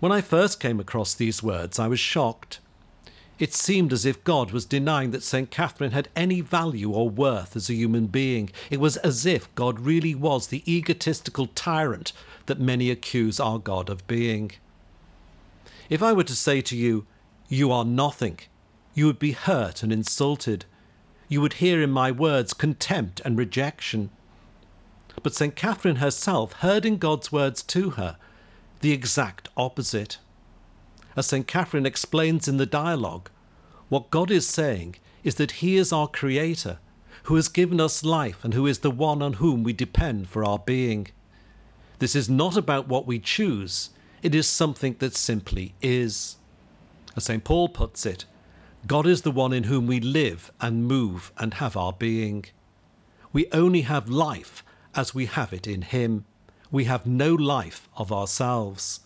When 0.00 0.12
I 0.12 0.20
first 0.20 0.60
came 0.60 0.80
across 0.80 1.14
these 1.14 1.42
words, 1.42 1.78
I 1.78 1.88
was 1.88 2.00
shocked. 2.00 2.60
It 3.38 3.52
seemed 3.52 3.92
as 3.92 4.04
if 4.04 4.22
God 4.22 4.52
was 4.52 4.64
denying 4.64 5.10
that 5.10 5.22
St. 5.22 5.50
Catherine 5.50 5.90
had 5.90 6.08
any 6.14 6.40
value 6.40 6.92
or 6.92 7.08
worth 7.08 7.56
as 7.56 7.68
a 7.68 7.74
human 7.74 8.06
being. 8.06 8.50
It 8.70 8.80
was 8.80 8.96
as 8.98 9.26
if 9.26 9.52
God 9.54 9.80
really 9.80 10.14
was 10.14 10.48
the 10.48 10.62
egotistical 10.72 11.46
tyrant 11.48 12.12
that 12.46 12.60
many 12.60 12.90
accuse 12.90 13.40
our 13.40 13.58
God 13.58 13.88
of 13.90 14.06
being. 14.06 14.52
If 15.88 16.02
I 16.02 16.12
were 16.12 16.24
to 16.24 16.36
say 16.36 16.60
to 16.60 16.76
you, 16.76 17.06
You 17.48 17.72
are 17.72 17.84
nothing, 17.84 18.38
you 18.94 19.06
would 19.06 19.18
be 19.18 19.32
hurt 19.32 19.82
and 19.82 19.92
insulted. 19.92 20.64
You 21.28 21.40
would 21.40 21.54
hear 21.54 21.82
in 21.82 21.90
my 21.90 22.10
words 22.10 22.54
contempt 22.54 23.20
and 23.24 23.36
rejection. 23.36 24.10
But 25.22 25.34
St. 25.34 25.54
Catherine 25.54 25.96
herself 25.96 26.52
heard 26.54 26.84
in 26.86 26.98
God's 26.98 27.32
words 27.32 27.62
to 27.64 27.90
her 27.90 28.16
the 28.80 28.92
exact 28.92 29.48
opposite. 29.56 30.18
As 31.16 31.26
St. 31.26 31.46
Catherine 31.46 31.86
explains 31.86 32.48
in 32.48 32.56
the 32.56 32.66
dialogue, 32.66 33.30
what 33.88 34.10
God 34.10 34.30
is 34.30 34.46
saying 34.46 34.96
is 35.22 35.36
that 35.36 35.52
He 35.52 35.76
is 35.76 35.92
our 35.92 36.08
Creator, 36.08 36.78
who 37.24 37.36
has 37.36 37.48
given 37.48 37.80
us 37.80 38.04
life 38.04 38.44
and 38.44 38.54
who 38.54 38.66
is 38.66 38.80
the 38.80 38.90
one 38.90 39.22
on 39.22 39.34
whom 39.34 39.62
we 39.62 39.72
depend 39.72 40.28
for 40.28 40.44
our 40.44 40.58
being. 40.58 41.08
This 41.98 42.14
is 42.14 42.28
not 42.28 42.56
about 42.56 42.88
what 42.88 43.06
we 43.06 43.18
choose, 43.18 43.90
it 44.22 44.34
is 44.34 44.46
something 44.46 44.96
that 44.98 45.14
simply 45.14 45.74
is. 45.80 46.36
As 47.16 47.24
St. 47.24 47.44
Paul 47.44 47.68
puts 47.68 48.04
it, 48.04 48.24
God 48.86 49.06
is 49.06 49.22
the 49.22 49.30
one 49.30 49.54
in 49.54 49.64
whom 49.64 49.86
we 49.86 49.98
live 49.98 50.52
and 50.60 50.84
move 50.84 51.32
and 51.38 51.54
have 51.54 51.76
our 51.76 51.92
being. 51.92 52.44
We 53.32 53.48
only 53.50 53.82
have 53.82 54.10
life 54.10 54.62
as 54.94 55.14
we 55.14 55.24
have 55.24 55.54
it 55.54 55.66
in 55.66 55.82
Him. 55.82 56.26
We 56.70 56.84
have 56.84 57.06
no 57.06 57.34
life 57.34 57.88
of 57.96 58.12
ourselves. 58.12 59.00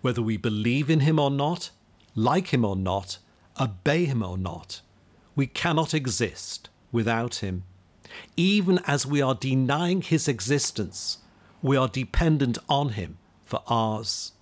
Whether 0.00 0.22
we 0.22 0.36
believe 0.36 0.90
in 0.90 1.00
Him 1.00 1.20
or 1.20 1.30
not, 1.30 1.70
like 2.16 2.48
Him 2.48 2.64
or 2.64 2.74
not, 2.74 3.18
obey 3.60 4.04
Him 4.04 4.22
or 4.22 4.36
not, 4.36 4.80
we 5.36 5.46
cannot 5.46 5.94
exist 5.94 6.68
without 6.90 7.36
Him. 7.36 7.62
Even 8.36 8.80
as 8.84 9.06
we 9.06 9.22
are 9.22 9.34
denying 9.34 10.02
His 10.02 10.26
existence, 10.26 11.18
we 11.62 11.76
are 11.76 11.88
dependent 11.88 12.58
on 12.68 12.90
Him 12.90 13.18
for 13.44 13.62
ours. 13.68 14.32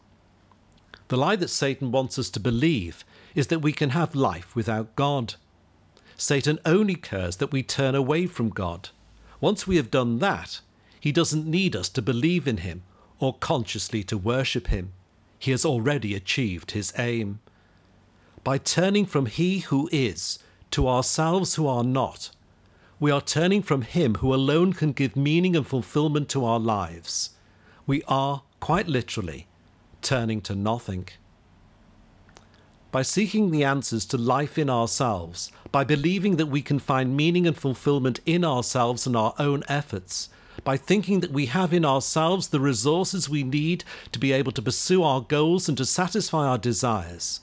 The 1.08 1.18
lie 1.18 1.36
that 1.36 1.50
Satan 1.50 1.92
wants 1.92 2.18
us 2.18 2.30
to 2.30 2.40
believe 2.40 3.04
is 3.36 3.46
that 3.48 3.60
we 3.60 3.70
can 3.72 3.90
have 3.90 4.16
life 4.16 4.56
without 4.56 4.96
God. 4.96 5.34
Satan 6.16 6.58
only 6.64 6.94
cares 6.94 7.36
that 7.36 7.52
we 7.52 7.62
turn 7.62 7.94
away 7.94 8.26
from 8.26 8.48
God. 8.48 8.88
Once 9.40 9.66
we 9.66 9.76
have 9.76 9.90
done 9.90 10.18
that, 10.18 10.60
he 10.98 11.12
doesn't 11.12 11.46
need 11.46 11.76
us 11.76 11.90
to 11.90 12.02
believe 12.02 12.48
in 12.48 12.56
him 12.56 12.82
or 13.20 13.34
consciously 13.34 14.02
to 14.04 14.16
worship 14.16 14.68
him. 14.68 14.92
He 15.38 15.50
has 15.50 15.66
already 15.66 16.14
achieved 16.14 16.70
his 16.70 16.92
aim. 16.98 17.40
By 18.42 18.56
turning 18.56 19.04
from 19.04 19.26
he 19.26 19.58
who 19.58 19.88
is 19.92 20.38
to 20.70 20.88
ourselves 20.88 21.56
who 21.56 21.66
are 21.66 21.84
not, 21.84 22.30
we 22.98 23.10
are 23.10 23.20
turning 23.20 23.62
from 23.62 23.82
him 23.82 24.16
who 24.16 24.34
alone 24.34 24.72
can 24.72 24.92
give 24.92 25.14
meaning 25.14 25.54
and 25.54 25.66
fulfillment 25.66 26.30
to 26.30 26.46
our 26.46 26.58
lives. 26.58 27.30
We 27.86 28.02
are, 28.08 28.42
quite 28.60 28.88
literally, 28.88 29.46
turning 30.00 30.40
to 30.42 30.54
nothing. 30.54 31.08
By 32.96 33.02
seeking 33.02 33.50
the 33.50 33.62
answers 33.62 34.06
to 34.06 34.16
life 34.16 34.56
in 34.56 34.70
ourselves, 34.70 35.52
by 35.70 35.84
believing 35.84 36.36
that 36.36 36.46
we 36.46 36.62
can 36.62 36.78
find 36.78 37.14
meaning 37.14 37.46
and 37.46 37.54
fulfillment 37.54 38.20
in 38.24 38.42
ourselves 38.42 39.06
and 39.06 39.14
our 39.14 39.34
own 39.38 39.64
efforts, 39.68 40.30
by 40.64 40.78
thinking 40.78 41.20
that 41.20 41.30
we 41.30 41.44
have 41.44 41.74
in 41.74 41.84
ourselves 41.84 42.48
the 42.48 42.58
resources 42.58 43.28
we 43.28 43.42
need 43.42 43.84
to 44.12 44.18
be 44.18 44.32
able 44.32 44.50
to 44.52 44.62
pursue 44.62 45.02
our 45.02 45.20
goals 45.20 45.68
and 45.68 45.76
to 45.76 45.84
satisfy 45.84 46.46
our 46.46 46.56
desires, 46.56 47.40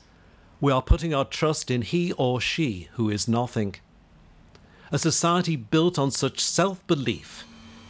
we 0.59 0.71
are 0.71 0.81
putting 0.81 1.13
our 1.13 1.23
trust 1.23 1.69
in 1.69 1.83
he 1.83 2.13
or 2.13 2.41
she 2.41 2.87
who 2.93 3.11
is 3.11 3.27
nothing. 3.27 3.75
A 4.91 4.97
society 4.97 5.55
built 5.55 5.99
on 5.99 6.09
such 6.09 6.39
self 6.39 6.83
belief 6.87 7.43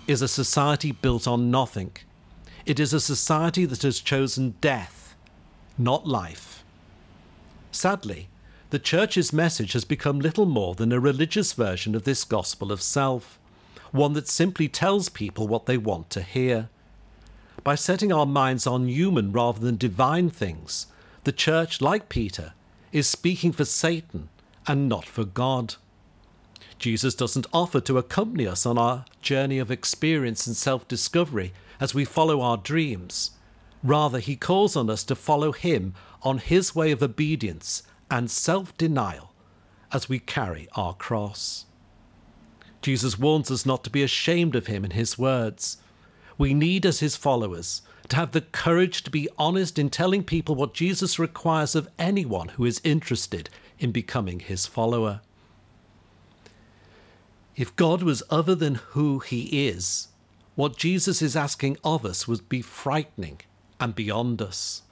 is 0.06 0.22
a 0.22 0.28
society 0.28 0.92
built 0.92 1.30
on 1.30 1.50
nothing. 1.50 1.96
It 2.66 2.78
is 2.78 2.92
a 2.92 3.00
society 3.00 3.64
that 3.64 3.84
has 3.84 4.02
chosen 4.02 4.56
death, 4.60 5.16
not 5.78 6.06
life. 6.06 6.53
Sadly, 7.74 8.30
the 8.70 8.78
Church's 8.78 9.34
message 9.34 9.74
has 9.74 9.84
become 9.84 10.20
little 10.20 10.46
more 10.46 10.76
than 10.76 10.92
a 10.92 11.00
religious 11.00 11.54
version 11.54 11.96
of 11.96 12.04
this 12.04 12.24
gospel 12.24 12.72
of 12.72 12.84
self, 12.84 13.40
one 13.92 14.14
that 14.14 14.28
simply 14.28 14.68
tells 14.68 15.10
people 15.10 15.48
what 15.48 15.66
they 15.66 15.78
want 15.78 16.12
to 16.12 16.22
hear. 16.22 16.70
By 17.64 17.74
setting 17.74 18.14
our 18.14 18.28
minds 18.28 18.68
on 18.68 18.88
human 18.88 19.32
rather 19.32 19.60
than 19.60 19.78
divine 19.78 20.30
things, 20.30 20.86
the 21.24 21.32
Church, 21.32 21.82
like 21.82 22.10
Peter, 22.10 22.54
is 22.92 23.10
speaking 23.10 23.52
for 23.52 23.66
Satan 23.66 24.30
and 24.68 24.88
not 24.88 25.06
for 25.06 25.26
God. 25.26 25.76
Jesus 26.78 27.16
doesn't 27.16 27.48
offer 27.52 27.82
to 27.82 27.98
accompany 27.98 28.46
us 28.46 28.68
on 28.68 28.78
our 28.78 29.06
journey 29.22 29.58
of 29.58 29.72
experience 29.72 30.46
and 30.46 30.56
self 30.56 30.88
discovery 30.88 31.54
as 31.80 31.96
we 31.96 32.06
follow 32.06 32.42
our 32.42 32.58
dreams. 32.58 33.32
Rather, 33.84 34.20
he 34.20 34.36
calls 34.36 34.76
on 34.76 34.90
us 34.90 35.04
to 35.04 35.16
follow 35.16 35.52
him 35.52 35.94
on 36.24 36.38
his 36.38 36.76
way 36.76 36.92
of 36.92 37.04
obedience 37.04 37.84
and 38.10 38.30
self 38.30 38.76
denial 38.78 39.34
as 39.92 40.10
we 40.10 40.20
carry 40.20 40.68
our 40.76 40.94
cross. 40.94 41.66
Jesus 42.82 43.18
warns 43.18 43.50
us 43.50 43.66
not 43.66 43.84
to 43.84 43.90
be 43.90 44.04
ashamed 44.04 44.56
of 44.56 44.68
him 44.68 44.84
in 44.84 44.92
his 44.92 45.18
words. 45.18 45.78
We 46.38 46.54
need, 46.54 46.86
as 46.86 47.00
his 47.00 47.16
followers, 47.16 47.82
to 48.10 48.16
have 48.16 48.32
the 48.32 48.42
courage 48.42 49.04
to 49.04 49.10
be 49.10 49.30
honest 49.38 49.80
in 49.80 49.90
telling 49.90 50.24
people 50.24 50.56
what 50.56 50.74
Jesus 50.74 51.18
requires 51.18 51.76
of 51.76 51.90
anyone 51.98 52.50
who 52.50 52.66
is 52.66 52.82
interested 52.84 53.50
in 53.80 53.92
becoming 53.92 54.40
his 54.40 54.66
follower. 54.68 55.22
If 57.56 57.76
God 57.76 58.04
was 58.04 58.24
other 58.30 58.56
than 58.56 58.76
who 58.76 59.20
he 59.20 59.68
is, 59.68 60.10
what 60.56 60.78
Jesus 60.78 61.22
is 61.22 61.36
asking 61.36 61.78
of 61.84 62.06
us 62.06 62.28
would 62.28 62.48
be 62.50 62.62
frightening 62.62 63.42
and 63.80 63.96
beyond 63.96 64.42
us. 64.42 64.83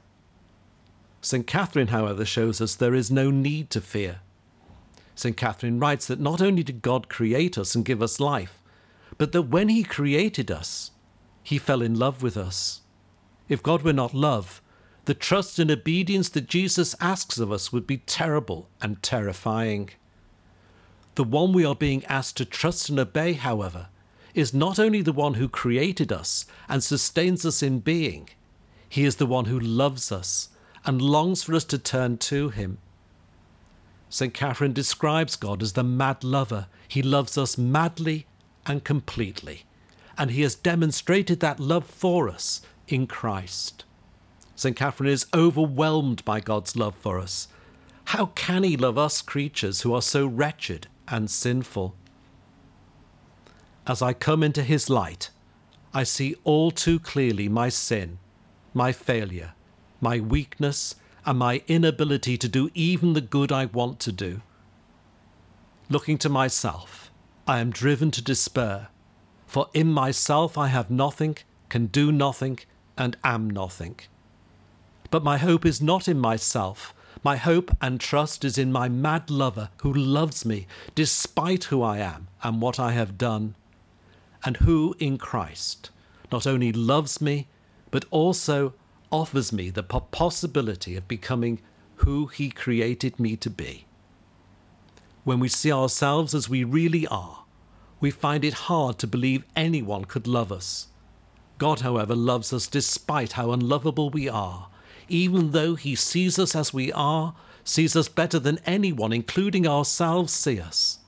St. 1.21 1.45
Catherine, 1.45 1.87
however, 1.87 2.25
shows 2.25 2.59
us 2.59 2.75
there 2.75 2.95
is 2.95 3.11
no 3.11 3.29
need 3.29 3.69
to 3.69 3.81
fear. 3.81 4.21
St. 5.13 5.37
Catherine 5.37 5.79
writes 5.79 6.07
that 6.07 6.19
not 6.19 6.41
only 6.41 6.63
did 6.63 6.81
God 6.81 7.07
create 7.07 7.57
us 7.57 7.75
and 7.75 7.85
give 7.85 8.01
us 8.01 8.19
life, 8.19 8.61
but 9.19 9.31
that 9.31 9.43
when 9.43 9.69
He 9.69 9.83
created 9.83 10.49
us, 10.49 10.91
He 11.43 11.59
fell 11.59 11.83
in 11.83 11.97
love 11.97 12.23
with 12.23 12.35
us. 12.35 12.81
If 13.47 13.61
God 13.61 13.83
were 13.83 13.93
not 13.93 14.15
love, 14.15 14.61
the 15.05 15.13
trust 15.13 15.59
and 15.59 15.69
obedience 15.69 16.29
that 16.29 16.47
Jesus 16.47 16.95
asks 16.99 17.37
of 17.37 17.51
us 17.51 17.71
would 17.71 17.85
be 17.85 17.97
terrible 17.97 18.69
and 18.81 19.01
terrifying. 19.03 19.91
The 21.15 21.23
one 21.23 21.53
we 21.53 21.65
are 21.65 21.75
being 21.75 22.03
asked 22.05 22.37
to 22.37 22.45
trust 22.45 22.89
and 22.89 22.99
obey, 22.99 23.33
however, 23.33 23.89
is 24.33 24.53
not 24.53 24.79
only 24.79 25.01
the 25.01 25.11
one 25.11 25.35
who 25.35 25.49
created 25.49 26.11
us 26.11 26.45
and 26.69 26.83
sustains 26.83 27.45
us 27.45 27.61
in 27.61 27.79
being, 27.79 28.29
he 28.87 29.05
is 29.05 29.17
the 29.17 29.25
one 29.25 29.45
who 29.45 29.59
loves 29.59 30.11
us 30.11 30.49
and 30.85 31.01
longs 31.01 31.43
for 31.43 31.53
us 31.53 31.63
to 31.65 31.77
turn 31.77 32.17
to 32.17 32.49
him. 32.49 32.77
St. 34.09 34.33
Catherine 34.33 34.73
describes 34.73 35.35
God 35.35 35.61
as 35.63 35.73
the 35.73 35.83
mad 35.83 36.23
lover. 36.23 36.67
He 36.87 37.01
loves 37.01 37.37
us 37.37 37.57
madly 37.57 38.27
and 38.65 38.83
completely, 38.83 39.63
and 40.17 40.31
he 40.31 40.41
has 40.41 40.55
demonstrated 40.55 41.39
that 41.39 41.59
love 41.59 41.85
for 41.85 42.29
us 42.29 42.61
in 42.87 43.07
Christ. 43.07 43.85
St. 44.55 44.75
Catherine 44.75 45.09
is 45.09 45.27
overwhelmed 45.33 46.25
by 46.25 46.39
God's 46.39 46.75
love 46.75 46.95
for 46.95 47.19
us. 47.19 47.47
How 48.05 48.27
can 48.27 48.63
he 48.63 48.75
love 48.75 48.97
us 48.97 49.21
creatures 49.21 49.81
who 49.81 49.93
are 49.93 50.01
so 50.01 50.27
wretched 50.27 50.87
and 51.07 51.31
sinful? 51.31 51.95
As 53.87 54.01
I 54.01 54.13
come 54.13 54.43
into 54.43 54.63
his 54.63 54.89
light, 54.89 55.29
I 55.93 56.03
see 56.03 56.35
all 56.43 56.71
too 56.71 56.99
clearly 56.99 57.47
my 57.47 57.69
sin, 57.69 58.19
my 58.73 58.91
failure, 58.91 59.53
my 60.01 60.19
weakness, 60.19 60.95
and 61.25 61.37
my 61.37 61.61
inability 61.67 62.37
to 62.37 62.49
do 62.49 62.69
even 62.73 63.13
the 63.13 63.21
good 63.21 63.51
I 63.51 63.65
want 63.65 63.99
to 64.01 64.11
do. 64.11 64.41
Looking 65.89 66.17
to 66.19 66.29
myself, 66.29 67.11
I 67.47 67.59
am 67.59 67.69
driven 67.69 68.11
to 68.11 68.21
despair, 68.21 68.87
for 69.45 69.69
in 69.73 69.91
myself 69.91 70.57
I 70.57 70.67
have 70.67 70.89
nothing, 70.89 71.37
can 71.69 71.85
do 71.87 72.11
nothing, 72.11 72.59
and 72.97 73.15
am 73.23 73.49
nothing. 73.49 73.99
But 75.11 75.23
my 75.23 75.37
hope 75.37 75.65
is 75.65 75.81
not 75.81 76.07
in 76.07 76.19
myself. 76.19 76.93
My 77.23 77.35
hope 77.35 77.75
and 77.81 77.99
trust 77.99 78.43
is 78.43 78.57
in 78.57 78.71
my 78.71 78.89
mad 78.89 79.29
lover 79.29 79.69
who 79.81 79.93
loves 79.93 80.45
me 80.45 80.65
despite 80.95 81.65
who 81.65 81.83
I 81.83 81.97
am 81.99 82.29
and 82.41 82.61
what 82.61 82.79
I 82.79 82.93
have 82.93 83.17
done 83.17 83.55
and 84.43 84.57
who 84.57 84.95
in 84.97 85.17
Christ 85.17 85.91
not 86.31 86.47
only 86.47 86.71
loves 86.71 87.21
me, 87.21 87.47
but 87.91 88.05
also 88.09 88.73
offers 89.11 89.51
me 89.51 89.69
the 89.69 89.83
possibility 89.83 90.95
of 90.95 91.07
becoming 91.07 91.59
who 91.97 92.27
He 92.27 92.49
created 92.49 93.19
me 93.19 93.35
to 93.37 93.49
be. 93.49 93.85
When 95.23 95.39
we 95.39 95.49
see 95.49 95.71
ourselves 95.71 96.33
as 96.33 96.49
we 96.49 96.63
really 96.63 97.05
are, 97.07 97.43
we 97.99 98.09
find 98.09 98.43
it 98.43 98.53
hard 98.53 98.97
to 98.97 99.07
believe 99.07 99.45
anyone 99.55 100.05
could 100.05 100.25
love 100.25 100.51
us. 100.51 100.87
God, 101.59 101.81
however, 101.81 102.15
loves 102.15 102.51
us 102.51 102.65
despite 102.65 103.33
how 103.33 103.51
unlovable 103.51 104.09
we 104.09 104.27
are, 104.27 104.69
even 105.07 105.51
though 105.51 105.75
He 105.75 105.93
sees 105.93 106.39
us 106.39 106.55
as 106.55 106.73
we 106.73 106.91
are, 106.93 107.35
sees 107.63 107.95
us 107.95 108.07
better 108.07 108.39
than 108.39 108.59
anyone, 108.65 109.13
including 109.13 109.67
ourselves, 109.67 110.33
see 110.33 110.59
us. 110.59 110.99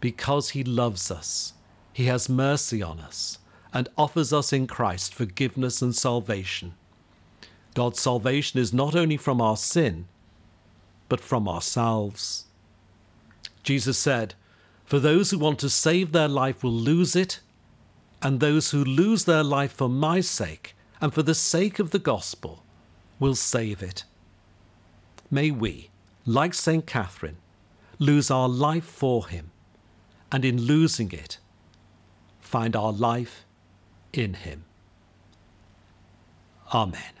Because 0.00 0.50
He 0.50 0.64
loves 0.64 1.10
us, 1.10 1.52
He 1.92 2.06
has 2.06 2.30
mercy 2.30 2.82
on 2.82 3.00
us 3.00 3.38
and 3.74 3.88
offers 3.98 4.32
us 4.32 4.52
in 4.52 4.66
Christ 4.66 5.14
forgiveness 5.14 5.82
and 5.82 5.94
salvation. 5.94 6.74
God's 7.74 8.00
salvation 8.00 8.60
is 8.60 8.72
not 8.72 8.94
only 8.94 9.16
from 9.16 9.40
our 9.40 9.56
sin, 9.56 10.06
but 11.08 11.20
from 11.20 11.48
ourselves. 11.48 12.46
Jesus 13.62 13.98
said, 13.98 14.34
For 14.84 14.98
those 14.98 15.30
who 15.30 15.38
want 15.38 15.58
to 15.60 15.70
save 15.70 16.12
their 16.12 16.28
life 16.28 16.62
will 16.62 16.72
lose 16.72 17.16
it, 17.16 17.40
and 18.22 18.40
those 18.40 18.70
who 18.70 18.82
lose 18.84 19.24
their 19.24 19.42
life 19.42 19.72
for 19.72 19.88
my 19.88 20.20
sake 20.20 20.74
and 21.00 21.12
for 21.12 21.22
the 21.22 21.34
sake 21.34 21.78
of 21.78 21.90
the 21.90 21.98
gospel 21.98 22.62
will 23.18 23.34
save 23.34 23.82
it. 23.82 24.04
May 25.30 25.50
we, 25.50 25.90
like 26.24 26.54
St. 26.54 26.86
Catherine, 26.86 27.36
lose 27.98 28.30
our 28.30 28.48
life 28.48 28.84
for 28.84 29.28
him, 29.28 29.50
and 30.32 30.44
in 30.44 30.62
losing 30.62 31.12
it, 31.12 31.38
find 32.40 32.74
our 32.74 32.92
life 32.92 33.44
in 34.12 34.34
him. 34.34 34.64
Amen. 36.72 37.13